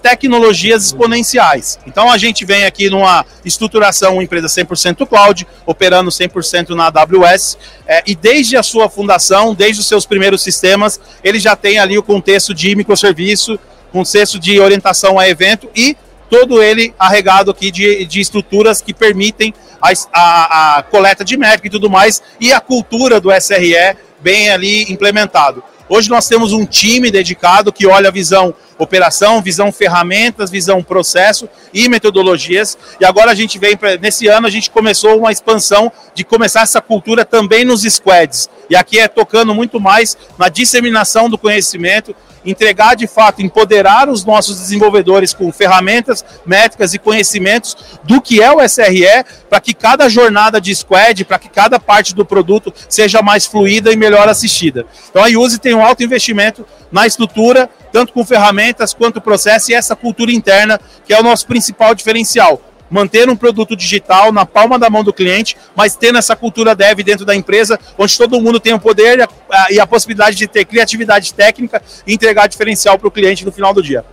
tecnologias 0.02 0.84
exponenciais. 0.84 1.78
Então 1.86 2.10
a 2.10 2.18
gente 2.18 2.44
vem 2.44 2.64
aqui 2.66 2.90
numa 2.90 3.24
estruturação, 3.44 4.14
uma 4.14 4.22
empresa 4.22 4.46
100% 4.46 5.06
cloud, 5.06 5.46
operando 5.64 6.10
100% 6.10 6.70
na 6.70 6.86
AWS, 6.88 7.56
é, 7.86 8.02
e 8.06 8.14
desde 8.14 8.58
a 8.58 8.62
sua 8.62 8.90
fundação, 8.90 9.54
desde 9.54 9.80
os 9.80 9.88
seus 9.88 10.04
primeiros 10.04 10.42
sistemas, 10.42 11.00
ele 11.24 11.38
já 11.38 11.56
tem 11.56 11.78
ali 11.78 11.96
o 11.96 12.02
contexto 12.02 12.52
de 12.52 12.76
microserviço, 12.76 13.58
contexto 13.90 14.38
de 14.38 14.60
orientação 14.60 15.18
a 15.18 15.26
evento 15.26 15.68
e 15.74 15.96
todo 16.30 16.62
ele 16.62 16.94
arregado 16.96 17.50
aqui 17.50 17.70
de, 17.70 18.06
de 18.06 18.20
estruturas 18.20 18.80
que 18.80 18.94
permitem 18.94 19.52
a, 19.82 19.90
a, 20.12 20.78
a 20.78 20.82
coleta 20.84 21.24
de 21.24 21.36
métrica 21.36 21.66
e 21.66 21.70
tudo 21.70 21.90
mais, 21.90 22.22
e 22.40 22.52
a 22.52 22.60
cultura 22.60 23.20
do 23.20 23.30
SRE 23.32 23.96
bem 24.20 24.48
ali 24.50 24.90
implementado. 24.90 25.62
Hoje 25.88 26.08
nós 26.08 26.28
temos 26.28 26.52
um 26.52 26.64
time 26.64 27.10
dedicado 27.10 27.72
que 27.72 27.84
olha 27.86 28.08
a 28.08 28.12
visão 28.12 28.54
operação, 28.80 29.42
visão 29.42 29.70
ferramentas, 29.70 30.50
visão 30.50 30.82
processo 30.82 31.48
e 31.72 31.88
metodologias. 31.88 32.76
E 32.98 33.04
agora 33.04 33.30
a 33.30 33.34
gente 33.34 33.58
vem, 33.58 33.76
pra, 33.76 33.96
nesse 33.96 34.26
ano 34.26 34.46
a 34.46 34.50
gente 34.50 34.70
começou 34.70 35.18
uma 35.18 35.30
expansão 35.30 35.92
de 36.14 36.24
começar 36.24 36.62
essa 36.62 36.80
cultura 36.80 37.24
também 37.24 37.64
nos 37.64 37.82
squads. 37.82 38.48
E 38.68 38.74
aqui 38.74 38.98
é 38.98 39.06
tocando 39.06 39.54
muito 39.54 39.78
mais 39.78 40.16
na 40.38 40.48
disseminação 40.48 41.28
do 41.28 41.36
conhecimento, 41.36 42.14
entregar 42.44 42.96
de 42.96 43.06
fato, 43.06 43.42
empoderar 43.42 44.08
os 44.08 44.24
nossos 44.24 44.58
desenvolvedores 44.58 45.34
com 45.34 45.52
ferramentas, 45.52 46.24
métricas 46.46 46.94
e 46.94 46.98
conhecimentos 46.98 47.76
do 48.02 48.20
que 48.20 48.40
é 48.40 48.50
o 48.50 48.66
SRE, 48.66 49.24
para 49.48 49.60
que 49.60 49.74
cada 49.74 50.08
jornada 50.08 50.60
de 50.60 50.74
squad, 50.74 51.24
para 51.24 51.38
que 51.38 51.48
cada 51.48 51.78
parte 51.78 52.14
do 52.14 52.24
produto 52.24 52.72
seja 52.88 53.20
mais 53.20 53.44
fluida 53.44 53.92
e 53.92 53.96
melhor 53.96 54.28
assistida. 54.28 54.86
Então 55.10 55.22
a 55.22 55.28
Use 55.28 55.58
tem 55.58 55.74
um 55.74 55.84
alto 55.84 56.02
investimento 56.02 56.64
na 56.90 57.06
estrutura, 57.06 57.68
tanto 57.92 58.12
com 58.12 58.24
ferramentas 58.24 58.94
quanto 58.94 59.20
processo 59.20 59.70
e 59.70 59.74
essa 59.74 59.96
cultura 59.96 60.32
interna, 60.32 60.80
que 61.04 61.12
é 61.12 61.18
o 61.18 61.22
nosso 61.22 61.46
principal 61.46 61.94
diferencial 61.94 62.60
manter 62.90 63.30
um 63.30 63.36
produto 63.36 63.76
digital 63.76 64.32
na 64.32 64.44
palma 64.44 64.78
da 64.78 64.90
mão 64.90 65.04
do 65.04 65.12
cliente, 65.12 65.56
mas 65.76 65.94
tendo 65.94 66.18
essa 66.18 66.34
cultura 66.34 66.74
dev 66.74 66.98
dentro 67.02 67.24
da 67.24 67.34
empresa, 67.34 67.78
onde 67.96 68.18
todo 68.18 68.40
mundo 68.40 68.58
tem 68.58 68.74
o 68.74 68.80
poder 68.80 69.20
e 69.20 69.22
a, 69.22 69.28
e 69.70 69.80
a 69.80 69.86
possibilidade 69.86 70.36
de 70.36 70.48
ter 70.48 70.64
criatividade 70.64 71.32
técnica 71.32 71.80
e 72.06 72.12
entregar 72.12 72.48
diferencial 72.48 72.98
para 72.98 73.06
o 73.06 73.10
cliente 73.10 73.46
no 73.46 73.52
final 73.52 73.72
do 73.72 73.82
dia. 73.82 74.04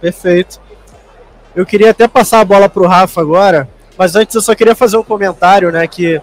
Perfeito. 0.00 0.60
Eu 1.54 1.64
queria 1.64 1.90
até 1.90 2.08
passar 2.08 2.40
a 2.40 2.44
bola 2.44 2.68
para 2.68 2.82
o 2.82 2.86
Rafa 2.86 3.20
agora, 3.20 3.68
mas 3.96 4.16
antes 4.16 4.34
eu 4.34 4.42
só 4.42 4.54
queria 4.54 4.74
fazer 4.74 4.96
um 4.96 5.04
comentário, 5.04 5.70
né, 5.70 5.86
que 5.86 6.20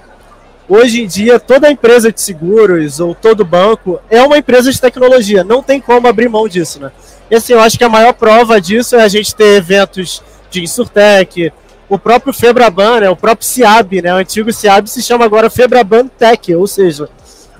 hoje 0.69 1.01
em 1.01 1.07
dia 1.07 1.39
toda 1.39 1.71
empresa 1.71 2.11
de 2.11 2.21
seguros 2.21 2.99
ou 2.99 3.15
todo 3.15 3.43
banco 3.43 3.99
é 4.09 4.21
uma 4.21 4.37
empresa 4.37 4.71
de 4.71 4.79
tecnologia, 4.79 5.43
não 5.43 5.63
tem 5.63 5.81
como 5.81 6.07
abrir 6.07 6.29
mão 6.29 6.47
disso, 6.47 6.79
né? 6.79 6.91
E 7.29 7.35
assim, 7.35 7.53
eu 7.53 7.59
acho 7.59 7.77
que 7.77 7.83
a 7.83 7.89
maior 7.89 8.13
prova 8.13 8.61
disso 8.61 8.95
é 8.95 9.01
a 9.01 9.07
gente 9.07 9.35
ter 9.35 9.57
eventos 9.57 10.23
de 10.49 10.63
Insurtech, 10.63 11.51
o 11.87 11.97
próprio 11.97 12.31
Febraban, 12.31 12.99
né, 12.99 13.09
o 13.09 13.15
próprio 13.15 13.47
SIAB, 13.47 14.01
né, 14.01 14.13
o 14.13 14.17
antigo 14.17 14.53
SIAB 14.53 14.87
se 14.87 15.01
chama 15.01 15.25
agora 15.25 15.49
Febraban 15.49 16.07
Tech, 16.07 16.53
ou 16.53 16.67
seja, 16.67 17.09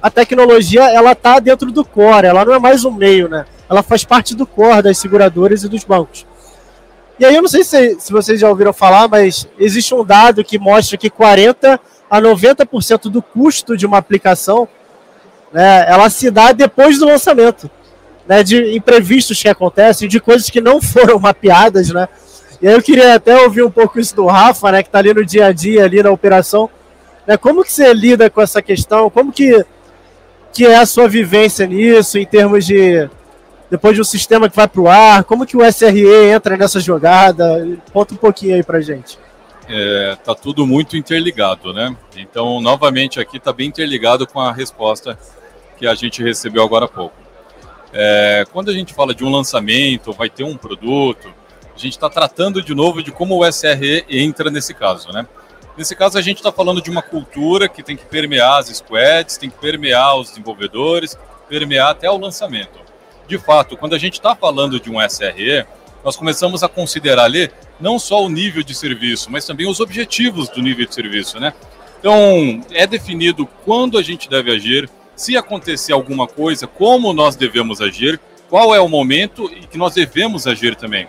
a 0.01 0.09
tecnologia 0.09 0.83
ela 0.89 1.11
está 1.11 1.39
dentro 1.39 1.71
do 1.71 1.83
core, 1.83 2.27
ela 2.27 2.45
não 2.45 2.53
é 2.53 2.59
mais 2.59 2.85
um 2.85 2.91
meio, 2.91 3.27
né? 3.27 3.45
Ela 3.69 3.83
faz 3.83 4.03
parte 4.03 4.35
do 4.35 4.45
core 4.45 4.81
das 4.81 4.97
seguradoras 4.97 5.63
e 5.63 5.67
dos 5.67 5.83
bancos. 5.83 6.25
E 7.19 7.25
aí 7.25 7.35
eu 7.35 7.41
não 7.41 7.49
sei 7.49 7.65
se, 7.65 7.99
se 7.99 8.11
vocês 8.11 8.39
já 8.39 8.49
ouviram 8.49 8.71
falar, 8.71 9.09
mas 9.09 9.45
existe 9.59 9.93
um 9.93 10.05
dado 10.05 10.43
que 10.43 10.57
mostra 10.57 10.97
que 10.97 11.09
40 11.09 11.77
a 12.09 12.21
90% 12.21 13.03
do 13.09 13.21
custo 13.21 13.77
de 13.77 13.85
uma 13.85 13.97
aplicação, 13.97 14.67
né, 15.51 15.85
ela 15.87 16.09
se 16.09 16.31
dá 16.31 16.51
depois 16.51 16.97
do 16.97 17.05
lançamento, 17.05 17.69
né, 18.27 18.43
de 18.43 18.75
imprevistos 18.75 19.41
que 19.41 19.47
acontecem, 19.47 20.07
de 20.07 20.19
coisas 20.19 20.49
que 20.49 20.61
não 20.61 20.81
foram 20.81 21.19
mapeadas, 21.19 21.89
né? 21.89 22.07
E 22.61 22.67
aí 22.67 22.73
eu 22.73 22.81
queria 22.81 23.15
até 23.15 23.41
ouvir 23.41 23.63
um 23.63 23.71
pouco 23.71 23.99
isso 23.99 24.15
do 24.15 24.25
Rafa, 24.25 24.71
né, 24.71 24.83
que 24.83 24.89
está 24.89 24.99
ali 24.99 25.13
no 25.13 25.25
dia 25.25 25.45
a 25.45 25.51
dia, 25.53 25.85
ali 25.85 26.03
na 26.03 26.11
operação. 26.11 26.69
Né, 27.25 27.37
como 27.37 27.63
que 27.63 27.71
você 27.71 27.93
lida 27.93 28.29
com 28.29 28.41
essa 28.41 28.61
questão? 28.61 29.09
Como 29.09 29.31
que, 29.31 29.65
que 30.51 30.65
é 30.65 30.77
a 30.77 30.85
sua 30.85 31.07
vivência 31.07 31.65
nisso, 31.65 32.17
em 32.17 32.25
termos 32.25 32.65
de 32.65 33.09
depois 33.69 33.93
de 33.93 34.01
um 34.01 34.05
sistema 34.05 34.49
que 34.49 34.55
vai 34.55 34.67
para 34.67 34.81
o 34.81 34.89
ar? 34.89 35.23
Como 35.23 35.45
que 35.45 35.55
o 35.55 35.63
SRE 35.63 36.05
entra 36.33 36.57
nessa 36.57 36.79
jogada? 36.79 37.65
Conta 37.93 38.13
um 38.13 38.17
pouquinho 38.17 38.55
aí 38.55 38.63
para 38.63 38.81
gente. 38.81 39.17
É, 39.71 40.15
tá 40.15 40.33
tudo 40.33 40.65
muito 40.65 40.97
interligado, 40.97 41.71
né? 41.71 41.95
Então, 42.17 42.59
novamente 42.59 43.19
aqui 43.19 43.37
está 43.37 43.53
bem 43.53 43.67
interligado 43.67 44.25
com 44.25 44.39
a 44.39 44.51
resposta 44.51 45.17
que 45.77 45.85
a 45.85 45.93
gente 45.93 46.23
recebeu 46.23 46.63
agora 46.63 46.85
há 46.85 46.87
pouco. 46.87 47.15
É, 47.93 48.45
quando 48.51 48.69
a 48.69 48.73
gente 48.73 48.93
fala 48.95 49.13
de 49.13 49.23
um 49.23 49.29
lançamento, 49.29 50.11
vai 50.11 50.27
ter 50.27 50.43
um 50.43 50.57
produto, 50.57 51.31
a 51.73 51.77
gente 51.77 51.93
está 51.93 52.09
tratando 52.09 52.63
de 52.63 52.73
novo 52.73 53.03
de 53.03 53.11
como 53.11 53.37
o 53.37 53.51
SRE 53.51 54.05
entra 54.09 54.49
nesse 54.49 54.73
caso, 54.73 55.11
né? 55.11 55.27
Nesse 55.77 55.95
caso, 55.95 56.17
a 56.17 56.21
gente 56.21 56.37
está 56.37 56.51
falando 56.51 56.81
de 56.81 56.89
uma 56.89 57.01
cultura 57.01 57.69
que 57.69 57.81
tem 57.81 57.95
que 57.95 58.05
permear 58.05 58.57
as 58.57 58.67
squads, 58.67 59.37
tem 59.37 59.49
que 59.49 59.57
permear 59.59 60.17
os 60.17 60.29
desenvolvedores, 60.29 61.17
permear 61.47 61.91
até 61.91 62.09
o 62.11 62.17
lançamento. 62.17 62.79
De 63.27 63.37
fato, 63.37 63.77
quando 63.77 63.95
a 63.95 63.97
gente 63.97 64.15
está 64.15 64.35
falando 64.35 64.79
de 64.79 64.91
um 64.91 64.99
SRE, 64.99 65.65
nós 66.03 66.15
começamos 66.15 66.63
a 66.63 66.69
considerar 66.69 67.25
ali 67.25 67.51
não 67.79 67.99
só 67.99 68.23
o 68.23 68.29
nível 68.29 68.63
de 68.63 68.73
serviço, 68.73 69.31
mas 69.31 69.45
também 69.45 69.69
os 69.69 69.79
objetivos 69.79 70.49
do 70.49 70.61
nível 70.61 70.85
de 70.85 70.93
serviço, 70.93 71.39
né? 71.39 71.53
Então, 71.99 72.61
é 72.71 72.87
definido 72.87 73.45
quando 73.65 73.97
a 73.97 74.01
gente 74.01 74.29
deve 74.29 74.51
agir, 74.51 74.89
se 75.15 75.35
acontecer 75.35 75.91
alguma 75.91 76.27
coisa, 76.27 76.65
como 76.65 77.11
nós 77.11 77.35
devemos 77.35 77.81
agir, 77.81 78.19
qual 78.49 78.73
é 78.73 78.79
o 78.79 78.87
momento 78.87 79.51
e 79.53 79.67
que 79.67 79.77
nós 79.77 79.93
devemos 79.93 80.47
agir 80.47 80.75
também. 80.75 81.07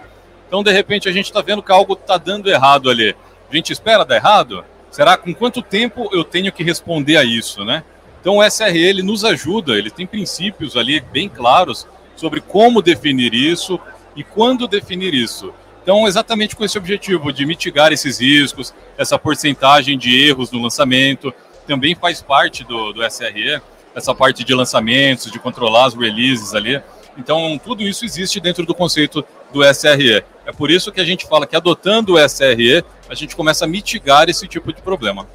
Então, 0.49 0.65
de 0.65 0.73
repente, 0.73 1.09
a 1.09 1.13
gente 1.13 1.27
está 1.27 1.41
vendo 1.41 1.63
que 1.63 1.71
algo 1.71 1.93
está 1.93 2.19
dando 2.19 2.51
errado 2.51 2.91
ali. 2.91 3.15
A 3.49 3.55
gente 3.55 3.73
espera 3.73 4.05
dar 4.05 4.17
errado? 4.17 4.65
Será 4.91 5.17
com 5.17 5.33
quanto 5.33 5.63
tempo 5.63 6.11
eu 6.13 6.25
tenho 6.25 6.51
que 6.51 6.65
responder 6.65 7.17
a 7.17 7.25
isso, 7.25 7.65
né? 7.65 7.85
Então, 8.21 8.39
o 8.39 8.51
SRE 8.51 8.77
ele 8.77 9.03
nos 9.03 9.25
ajuda, 9.25 9.79
ele 9.79 9.91
tem 9.91 10.07
princípios 10.07 10.77
ali 10.77 11.01
bem 11.01 11.29
claros 11.29 11.87
sobre 12.17 12.41
como 12.41 12.83
definir 12.83 13.33
isso 13.33 13.81
e 14.15 14.25
quando 14.25 14.69
definir 14.69 15.15
isso. 15.15 15.53
Então, 15.83 16.07
exatamente 16.07 16.55
com 16.55 16.65
esse 16.65 16.77
objetivo 16.77 17.33
de 17.33 17.47
mitigar 17.47 17.93
esses 17.93 18.21
riscos, 18.21 18.75
essa 18.99 19.19
porcentagem 19.19 19.97
de 19.97 20.29
erros 20.29 20.51
no 20.51 20.61
lançamento, 20.61 21.33
também 21.67 21.95
faz 21.95 22.21
parte 22.21 22.65
do, 22.65 22.93
do 22.93 23.03
SRE, 23.09 23.61
essa 23.95 24.15
parte 24.15 24.45
de 24.45 24.55
lançamentos, 24.55 25.31
de 25.31 25.39
controlar 25.39 25.87
as 25.87 25.95
releases 25.95 26.55
ali. 26.55 26.83
Então, 27.17 27.61
tudo 27.63 27.83
isso 27.83 28.05
existe 28.05 28.41
dentro 28.41 28.65
do 28.65 28.75
conceito 28.75 29.25
do 29.53 29.65
SRE. 29.75 30.25
É 30.47 30.53
por 30.53 30.71
isso 30.71 30.93
que 30.93 31.01
a 31.01 31.05
gente 31.05 31.27
fala 31.27 31.47
que 31.47 31.57
adotando 31.57 32.15
o 32.15 32.29
SRE, 32.29 32.85
a 33.09 33.15
gente 33.15 33.35
começa 33.35 33.65
a 33.65 33.69
mitigar 33.69 34.29
esse 34.29 34.47
tipo 34.47 34.73
de 34.73 34.81
problema. 34.81 35.27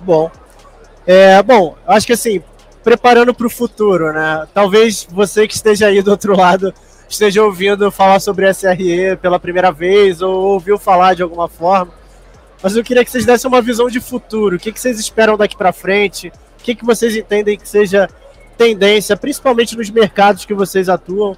Bom. 0.00 0.30
É, 1.06 1.40
bom, 1.42 1.76
acho 1.86 2.06
que 2.06 2.12
assim, 2.12 2.42
preparando 2.82 3.32
para 3.32 3.46
o 3.46 3.50
futuro, 3.50 4.12
né? 4.12 4.46
Talvez 4.52 5.06
você 5.10 5.46
que 5.46 5.54
esteja 5.54 5.86
aí 5.86 6.02
do 6.02 6.10
outro 6.10 6.36
lado 6.36 6.74
esteja 7.08 7.42
ouvindo 7.42 7.90
falar 7.90 8.20
sobre 8.20 8.52
SRE 8.52 9.16
pela 9.20 9.38
primeira 9.38 9.70
vez 9.70 10.20
ou 10.22 10.52
ouviu 10.52 10.78
falar 10.78 11.14
de 11.14 11.22
alguma 11.22 11.48
forma. 11.48 11.92
Mas 12.62 12.76
eu 12.76 12.82
queria 12.82 13.04
que 13.04 13.10
vocês 13.10 13.26
dessem 13.26 13.48
uma 13.48 13.62
visão 13.62 13.88
de 13.88 14.00
futuro. 14.00 14.56
O 14.56 14.58
que, 14.58 14.72
que 14.72 14.80
vocês 14.80 14.98
esperam 14.98 15.36
daqui 15.36 15.56
para 15.56 15.72
frente? 15.72 16.28
O 16.58 16.64
que, 16.64 16.74
que 16.74 16.84
vocês 16.84 17.14
entendem 17.14 17.56
que 17.56 17.68
seja 17.68 18.08
tendência, 18.56 19.16
principalmente 19.16 19.76
nos 19.76 19.90
mercados 19.90 20.44
que 20.44 20.54
vocês 20.54 20.88
atuam? 20.88 21.32
O 21.32 21.36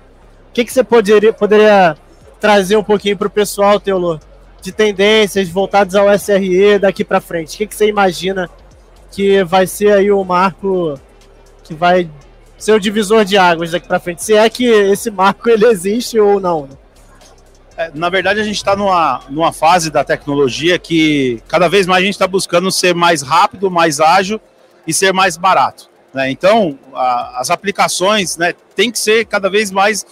que, 0.53 0.65
que 0.65 0.73
você 0.73 0.83
poderia, 0.83 1.33
poderia 1.33 1.97
trazer 2.41 2.77
um 2.77 2.85
pouquinho 2.85 3.17
para 3.17 3.27
o 3.27 3.31
pessoal, 3.31 3.79
Teolô, 3.79 4.19
de 4.63 4.73
tendências 4.73 5.49
voltadas 5.49 5.95
ao 5.95 6.09
SRE 6.19 6.79
daqui 6.79 7.05
para 7.05 7.21
frente? 7.21 7.55
O 7.55 7.59
que, 7.59 7.67
que 7.67 7.75
você 7.75 7.89
imagina 7.89 8.49
que 9.11 9.43
vai 9.45 9.67
ser 9.67 9.93
aí 9.93 10.11
o 10.11 10.25
marco 10.25 10.99
que 11.65 11.75
vai 11.75 12.09
ser 12.59 12.73
o 12.73 12.81
divisor 12.81 13.25
de 13.25 13.38
águas 13.38 13.71
daqui 13.71 13.87
para 13.87 14.00
frente? 14.00 14.23
Se 14.23 14.35
é 14.35 14.49
que 14.50 14.67
esse 14.67 15.11
marco 15.11 15.49
ele 15.49 15.67
existe 15.67 16.19
ou 16.19 16.41
não? 16.41 16.62
Né? 16.62 16.77
É, 17.77 17.91
na 17.95 18.11
verdade, 18.11 18.41
a 18.41 18.43
gente 18.43 18.57
está 18.57 18.75
numa, 18.75 19.21
numa 19.31 19.53
fase 19.53 19.88
da 19.91 20.03
tecnologia 20.03 20.79
que 20.79 21.41
cada 21.47 21.69
vez 21.69 21.87
mais 21.87 22.03
a 22.03 22.05
gente 22.05 22.15
está 22.15 22.27
buscando 22.27 22.71
ser 22.73 22.95
mais 22.95 23.23
rápido, 23.23 23.71
mais 23.71 24.00
ágil 24.00 24.41
e 24.85 24.93
ser 24.93 25.12
mais 25.12 25.37
barato. 25.37 25.88
Né? 26.12 26.31
Então, 26.31 26.77
a, 26.93 27.41
as 27.41 27.50
aplicações 27.50 28.37
né, 28.37 28.53
têm 28.75 28.91
que 28.91 28.99
ser 28.99 29.27
cada 29.27 29.49
vez 29.49 29.71
mais 29.71 30.05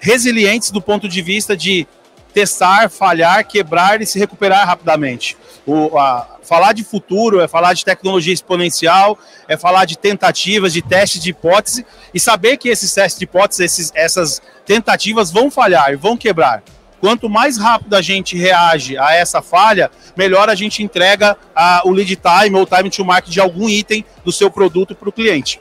resilientes 0.00 0.70
do 0.70 0.82
ponto 0.82 1.08
de 1.08 1.22
vista 1.22 1.56
de 1.56 1.86
testar, 2.32 2.90
falhar, 2.90 3.46
quebrar 3.46 4.02
e 4.02 4.06
se 4.06 4.18
recuperar 4.18 4.66
rapidamente. 4.66 5.36
O, 5.66 5.96
a, 5.98 6.38
falar 6.42 6.72
de 6.72 6.84
futuro 6.84 7.40
é 7.40 7.48
falar 7.48 7.72
de 7.72 7.84
tecnologia 7.84 8.34
exponencial, 8.34 9.18
é 9.48 9.56
falar 9.56 9.86
de 9.86 9.96
tentativas, 9.96 10.72
de 10.72 10.82
testes 10.82 11.22
de 11.22 11.30
hipótese 11.30 11.86
e 12.12 12.20
saber 12.20 12.58
que 12.58 12.68
esses 12.68 12.92
testes 12.92 13.18
de 13.18 13.24
hipótese, 13.24 13.64
esses, 13.64 13.92
essas 13.94 14.42
tentativas 14.66 15.30
vão 15.30 15.50
falhar, 15.50 15.96
vão 15.96 16.16
quebrar. 16.16 16.62
Quanto 17.00 17.28
mais 17.28 17.58
rápido 17.58 17.94
a 17.94 18.02
gente 18.02 18.36
reage 18.36 18.96
a 18.96 19.14
essa 19.14 19.42
falha, 19.42 19.90
melhor 20.16 20.48
a 20.48 20.54
gente 20.54 20.82
entrega 20.82 21.36
a, 21.54 21.82
o 21.84 21.90
lead 21.90 22.16
time 22.16 22.56
ou 22.56 22.66
time 22.66 22.88
to 22.88 23.04
market 23.04 23.30
de 23.30 23.40
algum 23.40 23.68
item 23.68 24.04
do 24.24 24.32
seu 24.32 24.50
produto 24.50 24.94
para 24.94 25.08
o 25.08 25.12
cliente. 25.12 25.60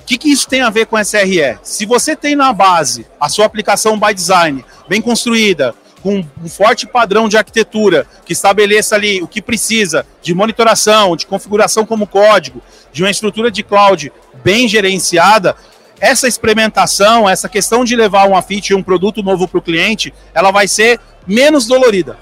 O 0.00 0.06
que, 0.06 0.18
que 0.18 0.30
isso 0.30 0.48
tem 0.48 0.60
a 0.60 0.70
ver 0.70 0.86
com 0.86 1.02
SRE? 1.02 1.58
Se 1.62 1.86
você 1.86 2.14
tem 2.14 2.36
na 2.36 2.52
base 2.52 3.06
a 3.18 3.28
sua 3.28 3.46
aplicação 3.46 3.98
by 3.98 4.12
design 4.12 4.64
bem 4.88 5.00
construída, 5.00 5.74
com 6.04 6.22
um 6.42 6.48
forte 6.50 6.86
padrão 6.86 7.30
de 7.30 7.38
arquitetura 7.38 8.06
que 8.26 8.34
estabeleça 8.34 8.94
ali 8.94 9.22
o 9.22 9.26
que 9.26 9.40
precisa 9.40 10.04
de 10.20 10.34
monitoração, 10.34 11.16
de 11.16 11.26
configuração 11.26 11.86
como 11.86 12.06
código, 12.06 12.60
de 12.92 13.02
uma 13.02 13.10
estrutura 13.10 13.50
de 13.50 13.62
cloud 13.62 14.12
bem 14.44 14.68
gerenciada, 14.68 15.56
essa 15.98 16.28
experimentação, 16.28 17.26
essa 17.26 17.48
questão 17.48 17.86
de 17.86 17.96
levar 17.96 18.28
uma 18.28 18.42
feature, 18.42 18.74
um 18.74 18.82
produto 18.82 19.22
novo 19.22 19.48
para 19.48 19.56
o 19.56 19.62
cliente, 19.62 20.12
ela 20.34 20.50
vai 20.50 20.68
ser 20.68 21.00
menos 21.26 21.66
dolorida. 21.66 22.18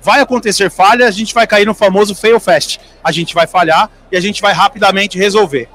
Vai 0.00 0.20
acontecer 0.20 0.70
falha, 0.70 1.06
a 1.06 1.10
gente 1.10 1.34
vai 1.34 1.46
cair 1.46 1.66
no 1.66 1.74
famoso 1.74 2.14
fail 2.14 2.40
fast. 2.40 2.80
A 3.04 3.12
gente 3.12 3.34
vai 3.34 3.46
falhar 3.46 3.90
e 4.10 4.16
a 4.16 4.20
gente 4.20 4.40
vai 4.40 4.54
rapidamente 4.54 5.18
resolver. 5.18 5.68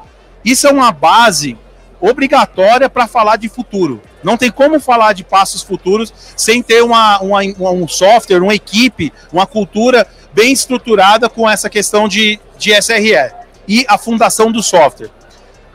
Isso 0.44 0.66
é 0.66 0.72
uma 0.72 0.92
base 0.92 1.56
obrigatória 2.02 2.90
para 2.90 3.08
falar 3.08 3.38
de 3.38 3.48
futuro. 3.48 4.02
Não 4.24 4.36
tem 4.36 4.52
como 4.52 4.80
falar 4.80 5.14
de 5.14 5.24
passos 5.24 5.62
futuros 5.62 6.12
sem 6.36 6.62
ter 6.62 6.84
uma, 6.84 7.20
uma, 7.20 7.42
um 7.72 7.88
software, 7.88 8.42
uma 8.42 8.56
equipe, 8.56 9.14
uma 9.32 9.46
cultura 9.46 10.08
bem 10.34 10.52
estruturada 10.52 11.30
com 11.30 11.50
essa 11.50 11.70
questão 11.70 12.08
de, 12.08 12.40
de 12.58 12.74
SRE 12.82 13.32
e 13.68 13.86
a 13.88 13.98
fundação 13.98 14.52
do 14.52 14.64
software. 14.64 15.10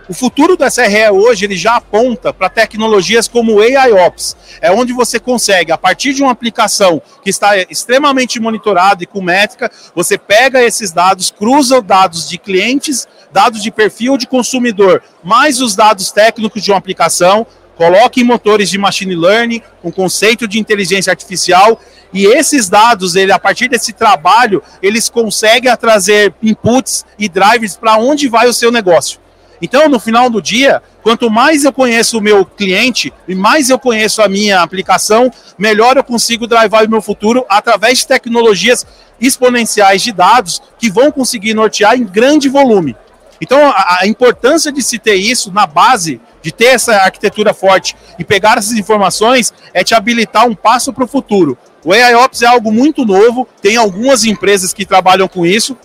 O 0.08 0.14
futuro 0.14 0.56
do 0.56 0.64
SRE 0.64 1.10
hoje 1.10 1.44
ele 1.44 1.56
já 1.56 1.74
aponta 1.76 2.32
para 2.32 2.48
tecnologias 2.48 3.26
como 3.26 3.60
AIOps, 3.60 4.36
é 4.60 4.70
onde 4.70 4.92
você 4.92 5.18
consegue, 5.18 5.72
a 5.72 5.78
partir 5.78 6.14
de 6.14 6.22
uma 6.22 6.30
aplicação 6.30 7.02
que 7.24 7.30
está 7.30 7.58
extremamente 7.58 8.38
monitorada 8.38 9.02
e 9.02 9.06
com 9.06 9.20
métrica, 9.20 9.68
você 9.96 10.16
pega 10.16 10.62
esses 10.62 10.92
dados, 10.92 11.32
cruza 11.32 11.82
dados 11.82 12.28
de 12.28 12.38
clientes, 12.38 13.08
dados 13.32 13.60
de 13.60 13.72
perfil 13.72 14.16
de 14.16 14.28
consumidor, 14.28 15.02
mais 15.24 15.60
os 15.60 15.74
dados 15.74 16.12
técnicos 16.12 16.62
de 16.62 16.70
uma 16.70 16.78
aplicação, 16.78 17.44
coloca 17.76 18.20
em 18.20 18.24
motores 18.24 18.70
de 18.70 18.78
machine 18.78 19.16
learning, 19.16 19.60
um 19.82 19.90
conceito 19.90 20.46
de 20.46 20.60
inteligência 20.60 21.10
artificial, 21.10 21.80
e 22.12 22.26
esses 22.26 22.68
dados, 22.68 23.16
ele, 23.16 23.32
a 23.32 23.40
partir 23.40 23.68
desse 23.68 23.92
trabalho, 23.92 24.62
eles 24.80 25.08
conseguem 25.08 25.76
trazer 25.76 26.32
inputs 26.40 27.04
e 27.18 27.28
drivers 27.28 27.76
para 27.76 27.96
onde 27.98 28.28
vai 28.28 28.46
o 28.46 28.52
seu 28.52 28.70
negócio. 28.70 29.25
Então, 29.60 29.88
no 29.88 29.98
final 29.98 30.28
do 30.28 30.40
dia, 30.42 30.82
quanto 31.02 31.30
mais 31.30 31.64
eu 31.64 31.72
conheço 31.72 32.18
o 32.18 32.20
meu 32.20 32.44
cliente 32.44 33.12
e 33.26 33.34
mais 33.34 33.70
eu 33.70 33.78
conheço 33.78 34.20
a 34.22 34.28
minha 34.28 34.60
aplicação, 34.60 35.30
melhor 35.56 35.96
eu 35.96 36.04
consigo 36.04 36.46
drivar 36.46 36.84
o 36.84 36.90
meu 36.90 37.00
futuro 37.00 37.44
através 37.48 37.98
de 37.98 38.06
tecnologias 38.06 38.86
exponenciais 39.20 40.02
de 40.02 40.12
dados 40.12 40.60
que 40.78 40.90
vão 40.90 41.10
conseguir 41.10 41.54
nortear 41.54 41.96
em 41.96 42.04
grande 42.04 42.48
volume. 42.48 42.94
Então, 43.40 43.68
a, 43.68 43.98
a, 44.00 44.06
importância 44.06 44.72
de 44.72 44.82
se 44.82 44.98
ter 44.98 45.16
isso 45.16 45.52
na 45.52 45.66
base, 45.66 46.20
de 46.42 46.52
ter 46.52 46.66
essa 46.66 46.94
arquitetura 46.96 47.52
forte 47.52 47.94
e 48.18 48.24
pegar 48.24 48.56
essas 48.56 48.72
informações, 48.72 49.52
é 49.74 49.84
te 49.84 49.94
habilitar 49.94 50.46
um 50.46 50.54
passo 50.54 50.92
para 50.92 51.04
o 51.04 51.08
futuro. 51.08 51.56
O 51.84 51.92
AIOps 51.92 52.42
é 52.42 52.46
algo 52.46 52.72
muito 52.72 53.04
novo, 53.04 53.46
tem 53.60 53.76
algumas 53.76 54.24
empresas 54.24 54.72
que 54.72 54.86
trabalham 54.86 55.28
com 55.28 55.44
isso 55.44 55.76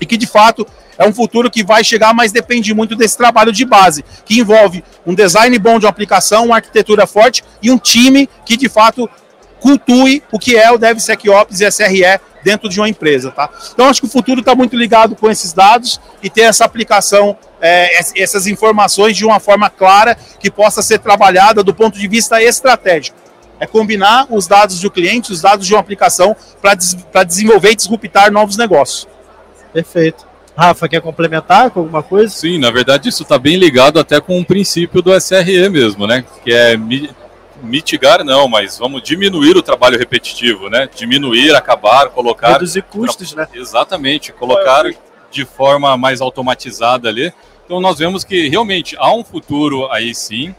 e 0.00 0.06
que, 0.06 0.16
de 0.16 0.26
fato, 0.26 0.66
é 0.98 1.06
um 1.06 1.12
futuro 1.12 1.50
que 1.50 1.62
vai 1.62 1.84
chegar, 1.84 2.14
mas 2.14 2.32
depende 2.32 2.72
muito 2.74 2.96
desse 2.96 3.16
trabalho 3.16 3.52
de 3.52 3.64
base, 3.64 4.04
que 4.24 4.38
envolve 4.40 4.82
um 5.06 5.14
design 5.14 5.58
bom 5.58 5.78
de 5.78 5.84
uma 5.84 5.90
aplicação, 5.90 6.46
uma 6.46 6.56
arquitetura 6.56 7.06
forte 7.06 7.44
e 7.62 7.70
um 7.70 7.78
time 7.78 8.28
que 8.44 8.56
de 8.56 8.68
fato 8.68 9.08
cultue 9.60 10.22
o 10.30 10.38
que 10.38 10.56
é 10.56 10.70
o 10.70 10.78
DevSecOps 10.78 11.60
e 11.60 11.70
SRE 11.70 12.20
dentro 12.42 12.68
de 12.68 12.78
uma 12.78 12.88
empresa, 12.88 13.30
tá? 13.30 13.50
Então 13.72 13.88
acho 13.88 14.00
que 14.00 14.06
o 14.06 14.10
futuro 14.10 14.40
está 14.40 14.54
muito 14.54 14.76
ligado 14.76 15.16
com 15.16 15.28
esses 15.28 15.52
dados 15.52 16.00
e 16.22 16.30
ter 16.30 16.42
essa 16.42 16.64
aplicação, 16.64 17.36
é, 17.60 17.98
essas 18.16 18.46
informações 18.46 19.16
de 19.16 19.24
uma 19.24 19.40
forma 19.40 19.68
clara 19.68 20.16
que 20.38 20.50
possa 20.50 20.80
ser 20.82 21.00
trabalhada 21.00 21.64
do 21.64 21.74
ponto 21.74 21.98
de 21.98 22.06
vista 22.06 22.40
estratégico. 22.40 23.18
É 23.58 23.66
combinar 23.66 24.26
os 24.30 24.46
dados 24.46 24.78
do 24.80 24.90
cliente, 24.90 25.32
os 25.32 25.40
dados 25.40 25.66
de 25.66 25.74
uma 25.74 25.80
aplicação 25.80 26.36
para 26.60 26.74
des 26.74 26.96
desenvolver 27.26 27.72
e 27.72 27.76
disruptar 27.76 28.30
novos 28.30 28.56
negócios. 28.56 29.08
Perfeito. 29.76 30.26
Rafa, 30.56 30.88
quer 30.88 31.02
complementar 31.02 31.70
com 31.70 31.80
alguma 31.80 32.02
coisa? 32.02 32.32
Sim, 32.34 32.58
na 32.58 32.70
verdade 32.70 33.10
isso 33.10 33.24
está 33.24 33.38
bem 33.38 33.56
ligado 33.56 34.00
até 34.00 34.18
com 34.22 34.40
o 34.40 34.44
princípio 34.44 35.02
do 35.02 35.12
SRE 35.20 35.68
mesmo, 35.68 36.06
né? 36.06 36.24
Que 36.42 36.50
é 36.50 36.78
mitigar 37.62 38.24
não, 38.24 38.48
mas 38.48 38.78
vamos 38.78 39.02
diminuir 39.02 39.54
o 39.54 39.62
trabalho 39.62 39.98
repetitivo, 39.98 40.70
né? 40.70 40.88
Diminuir, 40.96 41.54
acabar, 41.54 42.08
colocar... 42.08 42.52
Reduzir 42.52 42.84
custos, 42.84 43.34
né? 43.34 43.46
Exatamente, 43.52 44.32
colocar 44.32 44.90
de 45.30 45.44
forma 45.44 45.94
mais 45.98 46.22
automatizada 46.22 47.10
ali. 47.10 47.30
Então 47.66 47.78
nós 47.78 47.98
vemos 47.98 48.24
que 48.24 48.48
realmente 48.48 48.96
há 48.98 49.12
um 49.12 49.22
futuro 49.22 49.92
aí 49.92 50.14
sim, 50.14 50.54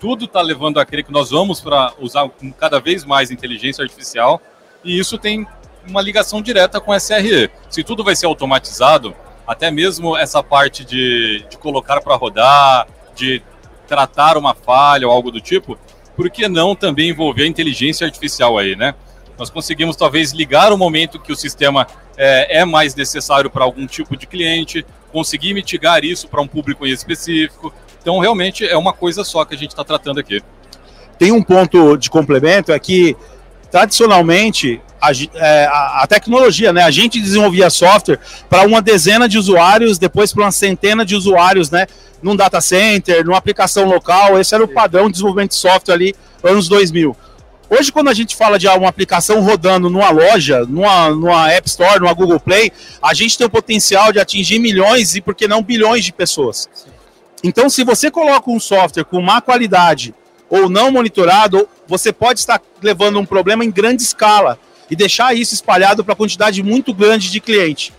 tudo 0.00 0.24
está 0.24 0.40
levando 0.40 0.80
a 0.80 0.86
crer 0.86 1.04
que 1.04 1.12
nós 1.12 1.28
vamos 1.30 1.60
para 1.60 1.92
usar 2.00 2.26
cada 2.58 2.80
vez 2.80 3.04
mais 3.04 3.30
inteligência 3.30 3.82
artificial 3.82 4.40
e 4.82 4.98
isso 4.98 5.18
tem 5.18 5.46
uma 5.88 6.00
ligação 6.00 6.40
direta 6.40 6.80
com 6.80 6.94
SRE. 6.94 7.50
Se 7.68 7.82
tudo 7.82 8.04
vai 8.04 8.14
ser 8.16 8.26
automatizado, 8.26 9.14
até 9.46 9.70
mesmo 9.70 10.16
essa 10.16 10.42
parte 10.42 10.84
de, 10.84 11.44
de 11.48 11.58
colocar 11.58 12.00
para 12.00 12.14
rodar, 12.16 12.86
de 13.14 13.42
tratar 13.86 14.36
uma 14.36 14.54
falha 14.54 15.06
ou 15.06 15.12
algo 15.12 15.30
do 15.30 15.40
tipo, 15.40 15.78
por 16.16 16.30
que 16.30 16.48
não 16.48 16.74
também 16.74 17.10
envolver 17.10 17.44
a 17.44 17.46
inteligência 17.46 18.06
artificial 18.06 18.58
aí, 18.58 18.76
né? 18.76 18.94
Nós 19.38 19.50
conseguimos 19.50 19.96
talvez 19.96 20.32
ligar 20.32 20.72
o 20.72 20.78
momento 20.78 21.18
que 21.18 21.32
o 21.32 21.36
sistema 21.36 21.86
é, 22.16 22.60
é 22.60 22.64
mais 22.64 22.94
necessário 22.94 23.50
para 23.50 23.64
algum 23.64 23.86
tipo 23.86 24.16
de 24.16 24.26
cliente, 24.26 24.84
conseguir 25.10 25.54
mitigar 25.54 26.04
isso 26.04 26.28
para 26.28 26.40
um 26.40 26.46
público 26.46 26.86
específico. 26.86 27.72
Então, 28.00 28.18
realmente 28.18 28.66
é 28.66 28.76
uma 28.76 28.92
coisa 28.92 29.24
só 29.24 29.44
que 29.44 29.54
a 29.54 29.58
gente 29.58 29.70
está 29.70 29.84
tratando 29.84 30.20
aqui. 30.20 30.42
Tem 31.18 31.32
um 31.32 31.42
ponto 31.42 31.96
de 31.96 32.10
complemento, 32.10 32.72
é 32.72 32.78
que 32.78 33.16
tradicionalmente 33.70 34.80
a, 35.02 35.10
é, 35.34 35.64
a, 35.66 36.02
a, 36.04 36.06
tecnologia, 36.06 36.72
né? 36.72 36.84
A 36.84 36.90
gente 36.90 37.20
desenvolvia 37.20 37.68
software 37.68 38.20
para 38.48 38.64
uma 38.64 38.80
dezena 38.80 39.28
de 39.28 39.36
usuários, 39.36 39.98
depois 39.98 40.32
para 40.32 40.44
uma 40.44 40.52
centena 40.52 41.04
de 41.04 41.16
usuários, 41.16 41.72
né? 41.72 41.88
Num 42.22 42.36
data 42.36 42.60
center, 42.60 43.24
numa 43.24 43.36
aplicação 43.36 43.84
local. 43.88 44.38
Esse 44.38 44.54
era 44.54 44.62
o 44.62 44.68
padrão 44.68 45.06
de 45.06 45.12
desenvolvimento 45.12 45.50
de 45.50 45.56
software 45.56 45.94
ali, 45.94 46.14
anos 46.44 46.68
2000. 46.68 47.16
Hoje, 47.68 47.90
quando 47.90 48.08
a 48.08 48.14
gente 48.14 48.36
fala 48.36 48.60
de 48.60 48.68
uma 48.68 48.88
aplicação 48.88 49.40
rodando 49.40 49.90
numa 49.90 50.10
loja, 50.10 50.64
numa, 50.66 51.10
numa 51.10 51.50
App 51.50 51.66
Store, 51.68 51.98
numa 51.98 52.12
Google 52.12 52.38
Play, 52.38 52.70
a 53.02 53.12
gente 53.12 53.36
tem 53.36 53.46
o 53.46 53.50
potencial 53.50 54.12
de 54.12 54.20
atingir 54.20 54.60
milhões 54.60 55.16
e, 55.16 55.20
por 55.20 55.34
que 55.34 55.48
não, 55.48 55.62
bilhões 55.62 56.04
de 56.04 56.12
pessoas. 56.12 56.68
Então, 57.42 57.68
se 57.68 57.82
você 57.82 58.08
coloca 58.08 58.50
um 58.50 58.60
software 58.60 59.04
com 59.04 59.20
má 59.20 59.40
qualidade 59.40 60.14
ou 60.48 60.68
não 60.68 60.92
monitorado, 60.92 61.66
você 61.88 62.12
pode 62.12 62.38
estar 62.38 62.60
levando 62.80 63.18
um 63.18 63.26
problema 63.26 63.64
em 63.64 63.70
grande 63.70 64.02
escala 64.02 64.58
e 64.92 64.94
deixar 64.94 65.34
isso 65.34 65.54
espalhado 65.54 66.04
para 66.04 66.14
quantidade 66.14 66.62
muito 66.62 66.92
grande 66.92 67.30
de 67.30 67.40
cliente. 67.40 67.94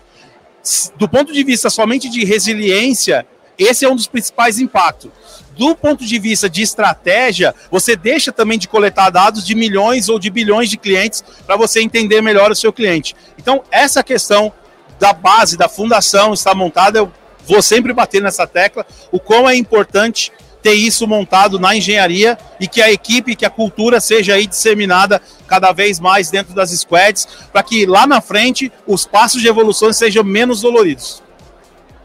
Do 0.95 1.09
ponto 1.09 1.33
de 1.33 1.43
vista 1.43 1.67
somente 1.67 2.07
de 2.07 2.23
resiliência, 2.23 3.25
esse 3.57 3.83
é 3.83 3.89
um 3.89 3.95
dos 3.95 4.05
principais 4.05 4.59
impactos. 4.59 5.09
Do 5.57 5.75
ponto 5.75 6.05
de 6.05 6.19
vista 6.19 6.47
de 6.47 6.61
estratégia, 6.61 7.55
você 7.71 7.95
deixa 7.95 8.31
também 8.31 8.59
de 8.59 8.67
coletar 8.67 9.09
dados 9.09 9.43
de 9.43 9.55
milhões 9.55 10.07
ou 10.07 10.19
de 10.19 10.29
bilhões 10.29 10.69
de 10.69 10.77
clientes 10.77 11.23
para 11.47 11.57
você 11.57 11.81
entender 11.81 12.21
melhor 12.21 12.51
o 12.51 12.55
seu 12.55 12.71
cliente. 12.71 13.15
Então, 13.39 13.63
essa 13.71 14.03
questão 14.03 14.53
da 14.99 15.13
base, 15.13 15.57
da 15.57 15.67
fundação 15.67 16.31
está 16.31 16.53
montada, 16.53 16.99
eu 16.99 17.11
vou 17.47 17.63
sempre 17.63 17.91
bater 17.91 18.21
nessa 18.21 18.45
tecla, 18.45 18.85
o 19.11 19.19
quão 19.19 19.49
é 19.49 19.55
importante 19.55 20.31
ter 20.63 20.73
isso 20.73 21.05
montado 21.05 21.59
na 21.59 21.75
engenharia 21.75 22.37
e 22.57 22.67
que 22.67 22.81
a 22.81 22.89
equipe, 22.89 23.35
que 23.35 23.45
a 23.45 23.49
cultura 23.49 23.99
seja 23.99 24.35
aí 24.35 24.47
disseminada 24.47 25.21
cada 25.45 25.73
vez 25.73 25.99
mais 25.99 26.31
dentro 26.31 26.55
das 26.55 26.71
squads, 26.71 27.27
para 27.51 27.61
que 27.61 27.85
lá 27.85 28.07
na 28.07 28.21
frente 28.21 28.71
os 28.87 29.05
passos 29.05 29.41
de 29.41 29.47
evolução 29.49 29.91
sejam 29.91 30.23
menos 30.23 30.61
doloridos. 30.61 31.21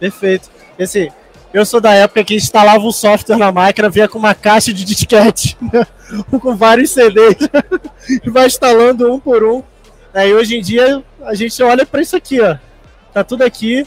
Perfeito. 0.00 0.50
Esse, 0.76 1.10
eu 1.54 1.64
sou 1.64 1.80
da 1.80 1.94
época 1.94 2.24
que 2.24 2.34
instalava 2.34 2.84
o 2.84 2.92
software 2.92 3.38
na 3.38 3.52
máquina, 3.52 3.88
via 3.88 4.08
com 4.08 4.18
uma 4.18 4.34
caixa 4.34 4.74
de 4.74 4.84
disquete, 4.84 5.56
com 6.42 6.56
vários 6.56 6.90
CDs, 6.90 7.36
e 8.24 8.28
vai 8.28 8.46
instalando 8.46 9.12
um 9.12 9.20
por 9.20 9.44
um. 9.44 9.62
Aí 10.12 10.34
hoje 10.34 10.56
em 10.56 10.60
dia 10.60 11.02
a 11.24 11.34
gente 11.34 11.62
olha 11.62 11.86
para 11.86 12.02
isso 12.02 12.16
aqui, 12.16 12.40
ó. 12.40 12.56
Tá 13.14 13.22
tudo 13.22 13.42
aqui, 13.42 13.86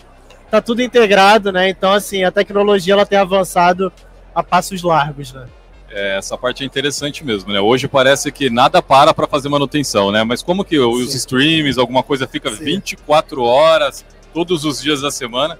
tá 0.49 0.61
tudo 0.61 0.81
integrado, 0.81 1.51
né? 1.51 1.67
Então 1.67 1.91
assim, 1.91 2.23
a 2.23 2.31
tecnologia 2.31 2.93
ela 2.93 3.05
tem 3.05 3.19
avançado 3.19 3.91
a 4.33 4.43
passos 4.43 4.81
largos, 4.83 5.33
né? 5.33 5.47
É, 5.89 6.17
essa 6.17 6.37
parte 6.37 6.63
é 6.63 6.65
interessante 6.65 7.23
mesmo, 7.23 7.51
né? 7.51 7.59
Hoje 7.59 7.87
parece 7.87 8.31
que 8.31 8.49
nada 8.49 8.81
para 8.81 9.13
para 9.13 9.27
fazer 9.27 9.49
manutenção, 9.49 10.09
né? 10.11 10.23
Mas 10.23 10.41
como 10.41 10.63
que 10.63 10.79
os 10.79 11.11
Sim. 11.11 11.17
streams, 11.17 11.77
alguma 11.77 12.01
coisa 12.01 12.25
fica 12.25 12.49
Sim. 12.51 12.63
24 12.63 13.43
horas, 13.43 14.05
todos 14.33 14.63
os 14.63 14.81
dias 14.81 15.01
da 15.01 15.11
semana? 15.11 15.59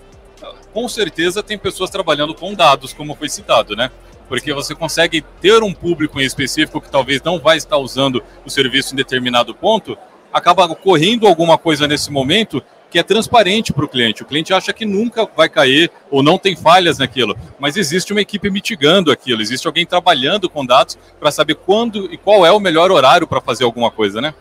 Com 0.73 0.87
certeza 0.87 1.43
tem 1.43 1.57
pessoas 1.57 1.89
trabalhando 1.89 2.33
com 2.33 2.53
dados, 2.53 2.93
como 2.93 3.13
foi 3.13 3.27
citado, 3.27 3.75
né? 3.75 3.91
Porque 4.29 4.53
você 4.53 4.73
consegue 4.73 5.21
ter 5.41 5.61
um 5.61 5.73
público 5.73 6.21
em 6.21 6.23
específico 6.23 6.79
que 6.79 6.89
talvez 6.89 7.21
não 7.21 7.37
vai 7.37 7.57
estar 7.57 7.77
usando 7.77 8.23
o 8.45 8.49
serviço 8.49 8.93
em 8.93 8.95
determinado 8.95 9.53
ponto, 9.53 9.97
acaba 10.31 10.63
ocorrendo 10.63 11.27
alguma 11.27 11.57
coisa 11.57 11.85
nesse 11.89 12.09
momento 12.09 12.63
que 12.91 12.99
é 12.99 13.03
transparente 13.03 13.71
para 13.71 13.85
o 13.85 13.87
cliente. 13.87 14.21
O 14.21 14.25
cliente 14.25 14.53
acha 14.53 14.73
que 14.73 14.85
nunca 14.85 15.27
vai 15.35 15.47
cair 15.47 15.89
ou 16.11 16.21
não 16.21 16.37
tem 16.37 16.55
falhas 16.57 16.97
naquilo, 16.97 17.35
mas 17.57 17.77
existe 17.77 18.11
uma 18.11 18.21
equipe 18.21 18.49
mitigando 18.49 19.11
aquilo, 19.11 19.41
existe 19.41 19.65
alguém 19.65 19.85
trabalhando 19.85 20.49
com 20.49 20.65
dados 20.65 20.99
para 21.17 21.31
saber 21.31 21.55
quando 21.55 22.13
e 22.13 22.17
qual 22.17 22.45
é 22.45 22.51
o 22.51 22.59
melhor 22.59 22.91
horário 22.91 23.25
para 23.25 23.39
fazer 23.39 23.63
alguma 23.63 23.89
coisa, 23.89 24.19
né? 24.19 24.33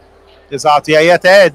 Exato. 0.50 0.90
E 0.90 0.96
aí 0.96 1.10
até 1.10 1.52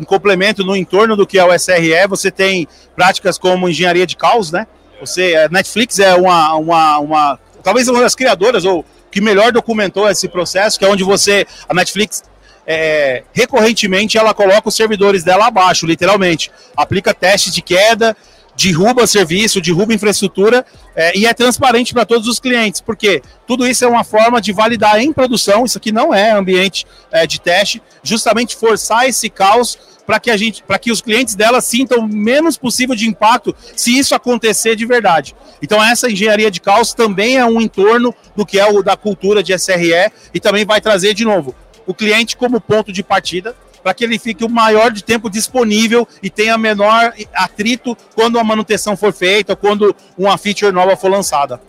em 0.00 0.04
complemento 0.04 0.64
no 0.64 0.74
entorno 0.74 1.14
do 1.14 1.26
que 1.26 1.38
é 1.38 1.44
o 1.44 1.54
SRE, 1.54 2.08
você 2.08 2.30
tem 2.30 2.66
práticas 2.96 3.38
como 3.38 3.68
engenharia 3.68 4.06
de 4.06 4.16
caos, 4.16 4.50
né? 4.50 4.66
Você, 5.00 5.34
é, 5.34 5.48
Netflix 5.50 5.98
é 5.98 6.14
uma, 6.14 6.54
uma, 6.54 6.98
uma 6.98 7.38
talvez 7.62 7.86
uma 7.86 8.00
das 8.00 8.14
criadoras 8.14 8.64
ou 8.64 8.84
que 9.10 9.20
melhor 9.20 9.52
documentou 9.52 10.08
esse 10.08 10.26
processo, 10.26 10.78
que 10.78 10.84
é 10.84 10.88
onde 10.88 11.04
você 11.04 11.46
a 11.68 11.74
Netflix 11.74 12.22
é, 12.66 13.22
recorrentemente 13.32 14.16
ela 14.16 14.32
coloca 14.32 14.68
os 14.68 14.74
servidores 14.74 15.22
dela 15.22 15.46
abaixo, 15.46 15.86
literalmente. 15.86 16.50
Aplica 16.76 17.12
testes 17.12 17.52
de 17.52 17.62
queda, 17.62 18.16
derruba 18.56 19.06
serviço, 19.06 19.60
derruba 19.60 19.92
infraestrutura 19.92 20.64
é, 20.94 21.16
e 21.16 21.26
é 21.26 21.34
transparente 21.34 21.92
para 21.92 22.06
todos 22.06 22.28
os 22.28 22.38
clientes, 22.38 22.80
porque 22.80 23.20
tudo 23.46 23.66
isso 23.66 23.84
é 23.84 23.88
uma 23.88 24.04
forma 24.04 24.40
de 24.40 24.52
validar 24.52 25.00
em 25.00 25.12
produção, 25.12 25.64
isso 25.64 25.78
aqui 25.78 25.90
não 25.90 26.14
é 26.14 26.30
ambiente 26.30 26.86
é, 27.10 27.26
de 27.26 27.40
teste, 27.40 27.82
justamente 28.02 28.56
forçar 28.56 29.08
esse 29.08 29.28
caos 29.28 29.78
para 30.06 30.20
que 30.20 30.30
a 30.30 30.36
gente, 30.36 30.62
para 30.62 30.78
que 30.78 30.92
os 30.92 31.00
clientes 31.00 31.34
dela 31.34 31.62
sintam 31.62 32.00
o 32.00 32.08
menos 32.08 32.58
possível 32.58 32.94
de 32.94 33.08
impacto 33.08 33.56
se 33.74 33.98
isso 33.98 34.14
acontecer 34.14 34.76
de 34.76 34.84
verdade. 34.84 35.34
Então 35.62 35.82
essa 35.82 36.10
engenharia 36.10 36.50
de 36.50 36.60
caos 36.60 36.92
também 36.92 37.38
é 37.38 37.44
um 37.46 37.60
entorno 37.60 38.14
do 38.36 38.44
que 38.44 38.58
é 38.58 38.66
o 38.66 38.82
da 38.82 38.96
cultura 38.96 39.42
de 39.42 39.54
SRE 39.58 40.12
e 40.32 40.38
também 40.38 40.64
vai 40.64 40.80
trazer 40.80 41.14
de 41.14 41.24
novo 41.24 41.54
o 41.86 41.94
cliente 41.94 42.36
como 42.36 42.60
ponto 42.60 42.92
de 42.92 43.02
partida 43.02 43.54
para 43.84 43.92
que 43.92 44.02
ele 44.02 44.18
fique 44.18 44.42
o 44.42 44.48
maior 44.48 44.90
de 44.90 45.04
tempo 45.04 45.28
disponível 45.28 46.08
e 46.22 46.30
tenha 46.30 46.56
menor 46.56 47.12
atrito 47.34 47.94
quando 48.14 48.38
a 48.38 48.42
manutenção 48.42 48.96
for 48.96 49.12
feita, 49.12 49.54
quando 49.54 49.94
uma 50.16 50.38
feature 50.38 50.72
nova 50.72 50.96
for 50.96 51.10
lançada. 51.10 51.60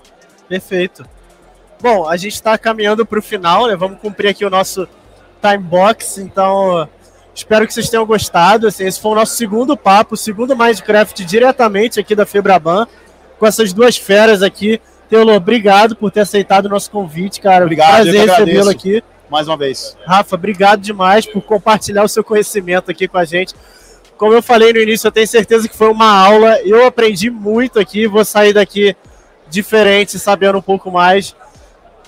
Perfeito. 0.48 1.06
Bom, 1.82 2.08
a 2.08 2.16
gente 2.16 2.36
está 2.36 2.58
caminhando 2.58 3.06
para 3.06 3.20
o 3.20 3.22
final, 3.22 3.68
né? 3.68 3.76
Vamos 3.76 4.00
cumprir 4.00 4.30
aqui 4.30 4.46
o 4.46 4.50
nosso 4.50 4.88
time 5.42 5.58
box, 5.58 6.20
então 6.20 6.88
espero 7.34 7.68
que 7.68 7.74
vocês 7.74 7.90
tenham 7.90 8.06
gostado. 8.06 8.68
Assim, 8.68 8.86
esse 8.86 9.02
foi 9.02 9.12
o 9.12 9.16
nosso 9.16 9.36
segundo 9.36 9.76
papo, 9.76 10.14
o 10.14 10.18
segundo 10.18 10.56
Minecraft 10.56 11.26
diretamente 11.26 12.00
aqui 12.00 12.16
da 12.16 12.26
Febraban, 12.26 12.88
com 13.38 13.46
essas 13.46 13.74
duas 13.74 13.98
feras 13.98 14.42
aqui. 14.42 14.80
Teolo, 15.10 15.34
obrigado 15.34 15.98
por 15.98 16.12
ter 16.12 16.22
aceitado 16.22 16.68
o 16.68 16.70
nosso 16.70 16.90
convite, 16.90 17.42
cara. 17.42 17.66
Obrigado, 17.66 18.04
Prazer 18.04 18.30
recebê-lo 18.30 18.70
aqui 18.70 19.04
mais 19.30 19.48
uma 19.48 19.58
vez. 19.58 19.98
Rafa, 20.06 20.36
obrigado 20.36 20.82
demais 20.82 21.26
por 21.26 21.42
compartilhar 21.42 22.04
o 22.04 22.10
seu 22.10 22.24
conhecimento 22.24 22.92
aqui 22.92 23.08
com 23.08 23.18
a 23.18 23.26
gente. 23.26 23.54
Como 24.18 24.34
eu 24.34 24.42
falei 24.42 24.72
no 24.72 24.80
início, 24.80 25.08
eu 25.08 25.12
tenho 25.12 25.28
certeza 25.28 25.68
que 25.68 25.76
foi 25.76 25.90
uma 25.90 26.10
aula. 26.10 26.60
Eu 26.62 26.86
aprendi 26.86 27.30
muito 27.30 27.80
aqui, 27.80 28.08
vou 28.08 28.24
sair 28.24 28.54
daqui 28.54 28.96
diferente, 29.50 30.18
sabendo 30.18 30.58
um 30.58 30.62
pouco 30.62 30.90
mais. 30.90 31.36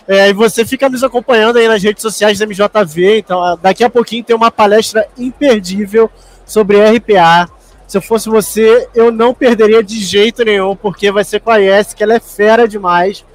É, 0.08 0.30
e 0.30 0.34
você 0.34 0.66
fica 0.66 0.88
nos 0.88 1.04
acompanhando 1.04 1.58
aí 1.58 1.68
nas 1.68 1.84
redes 1.84 2.02
sociais 2.02 2.40
da 2.40 2.46
MJV. 2.46 3.20
Então, 3.20 3.60
daqui 3.62 3.84
a 3.84 3.90
pouquinho 3.90 4.24
tem 4.24 4.36
uma 4.36 4.50
palestra 4.50 5.06
imperdível 5.18 6.10
sobre 6.46 6.78
RPA. 6.80 7.50
Se 7.86 7.98
eu 7.98 8.02
fosse 8.02 8.30
você, 8.30 8.88
eu 8.96 9.12
não 9.12 9.34
perderia 9.34 9.84
de 9.84 10.00
jeito 10.00 10.44
nenhum, 10.44 10.76
porque 10.76 11.12
vai 11.12 11.24
ser 11.26 11.42
com 11.42 11.52
a 11.52 11.60
IS, 11.60 11.94
que 11.94 12.04
ela 12.04 12.16
é 12.16 12.20
fera 12.20 12.68
demais. 12.68 13.26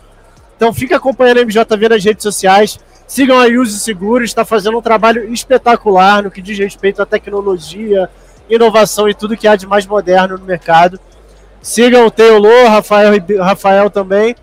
Então, 0.57 0.73
fica 0.73 0.97
acompanhando 0.97 1.39
a 1.39 1.45
MJV 1.45 1.89
nas 1.91 2.05
redes 2.05 2.23
sociais. 2.23 2.79
Sigam 3.13 3.39
a 3.39 3.45
Use 3.45 3.79
Seguro, 3.79 4.25
está 4.25 4.43
fazendo 4.43 4.79
um 4.79 4.81
trabalho 4.81 5.31
espetacular 5.31 6.23
no 6.23 6.31
que 6.31 6.41
diz 6.41 6.59
respeito 6.59 7.03
à 7.03 7.05
tecnologia, 7.05 8.09
inovação 8.49 9.07
e 9.07 9.13
tudo 9.13 9.37
que 9.37 9.47
há 9.47 9.55
de 9.55 9.67
mais 9.67 9.85
moderno 9.85 10.39
no 10.39 10.47
mercado. 10.47 10.99
Sigam 11.61 12.07
o 12.07 12.11
Teolô, 12.11 12.69
Rafael, 12.69 13.13
Rafael 13.39 13.91
também. 13.91 14.35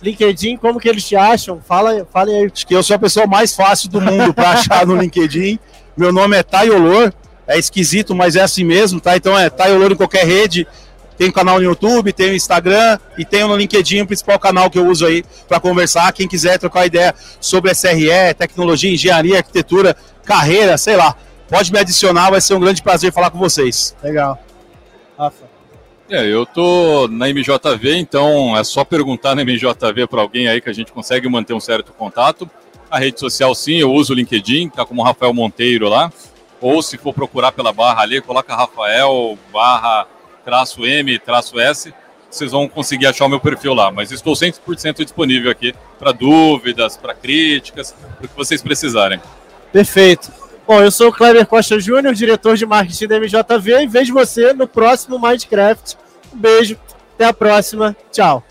LinkedIn, 0.00 0.56
como 0.56 0.80
que 0.80 0.88
eles 0.88 1.04
te 1.06 1.14
acham? 1.14 1.60
Fala, 1.60 2.08
falem 2.10 2.36
aí. 2.36 2.50
Acho 2.50 2.66
que 2.66 2.74
eu 2.74 2.82
sou 2.82 2.96
a 2.96 2.98
pessoa 2.98 3.26
mais 3.26 3.54
fácil 3.54 3.90
do 3.90 4.00
mundo 4.00 4.32
para 4.32 4.52
achar 4.52 4.86
no 4.86 4.96
LinkedIn. 4.96 5.58
Meu 5.94 6.10
nome 6.10 6.34
é 6.34 6.42
Taiolor, 6.42 7.12
é 7.46 7.58
esquisito, 7.58 8.14
mas 8.14 8.36
é 8.36 8.40
assim 8.40 8.64
mesmo, 8.64 9.02
tá? 9.02 9.18
Então 9.18 9.38
é 9.38 9.50
Taiolor 9.50 9.92
em 9.92 9.96
qualquer 9.96 10.24
rede. 10.24 10.66
Tem 11.16 11.30
canal 11.30 11.58
no 11.58 11.64
YouTube, 11.64 12.12
tem 12.12 12.30
o 12.30 12.34
Instagram 12.34 12.98
e 13.16 13.24
tem 13.24 13.46
no 13.46 13.56
LinkedIn, 13.56 14.02
o 14.02 14.06
principal 14.06 14.38
canal 14.38 14.68
que 14.68 14.78
eu 14.78 14.86
uso 14.86 15.06
aí 15.06 15.24
para 15.48 15.60
conversar. 15.60 16.12
Quem 16.12 16.26
quiser 16.26 16.58
trocar 16.58 16.86
ideia 16.86 17.14
sobre 17.40 17.74
SRE, 17.74 18.34
tecnologia, 18.36 18.92
engenharia, 18.92 19.38
arquitetura, 19.38 19.96
carreira, 20.24 20.76
sei 20.76 20.96
lá, 20.96 21.16
pode 21.48 21.72
me 21.72 21.78
adicionar, 21.78 22.30
vai 22.30 22.40
ser 22.40 22.54
um 22.54 22.60
grande 22.60 22.82
prazer 22.82 23.12
falar 23.12 23.30
com 23.30 23.38
vocês. 23.38 23.94
Legal. 24.02 24.38
Rafa. 25.18 25.54
É, 26.10 26.26
eu 26.26 26.44
tô 26.44 27.08
na 27.08 27.28
MJV, 27.30 27.96
então 27.96 28.56
é 28.56 28.62
só 28.62 28.84
perguntar 28.84 29.34
na 29.34 29.42
MJV 29.42 30.06
para 30.08 30.20
alguém 30.20 30.48
aí 30.48 30.60
que 30.60 30.68
a 30.68 30.72
gente 30.72 30.92
consegue 30.92 31.28
manter 31.28 31.54
um 31.54 31.60
certo 31.60 31.92
contato. 31.92 32.48
A 32.90 32.98
rede 32.98 33.18
social, 33.18 33.54
sim, 33.54 33.76
eu 33.76 33.90
uso 33.90 34.12
o 34.12 34.16
LinkedIn, 34.16 34.68
tá 34.68 34.84
como 34.84 35.02
Rafael 35.02 35.32
Monteiro 35.32 35.88
lá. 35.88 36.12
Ou 36.60 36.82
se 36.82 36.98
for 36.98 37.14
procurar 37.14 37.52
pela 37.52 37.72
barra 37.72 38.02
ali, 38.02 38.20
coloca 38.20 38.54
Rafael 38.54 39.38
barra 39.52 40.06
traço 40.44 40.84
M, 40.84 41.18
traço 41.18 41.58
S, 41.58 41.92
vocês 42.30 42.50
vão 42.50 42.68
conseguir 42.68 43.06
achar 43.06 43.26
o 43.26 43.28
meu 43.28 43.40
perfil 43.40 43.74
lá. 43.74 43.90
Mas 43.90 44.10
estou 44.10 44.34
100% 44.34 45.04
disponível 45.04 45.50
aqui 45.50 45.74
para 45.98 46.12
dúvidas, 46.12 46.96
para 46.96 47.14
críticas, 47.14 47.92
para 47.92 48.26
o 48.26 48.28
que 48.28 48.36
vocês 48.36 48.62
precisarem. 48.62 49.20
Perfeito. 49.72 50.32
Bom, 50.66 50.80
eu 50.80 50.90
sou 50.90 51.08
o 51.08 51.12
Kleber 51.12 51.46
Costa 51.46 51.78
Júnior, 51.78 52.14
diretor 52.14 52.56
de 52.56 52.64
marketing 52.64 53.06
da 53.06 53.16
MJV, 53.18 53.82
e 53.82 53.86
vejo 53.86 54.14
você 54.14 54.52
no 54.52 54.66
próximo 54.66 55.18
Minecraft. 55.18 55.96
Um 56.32 56.38
beijo, 56.38 56.78
até 57.14 57.26
a 57.26 57.34
próxima, 57.34 57.94
tchau. 58.10 58.42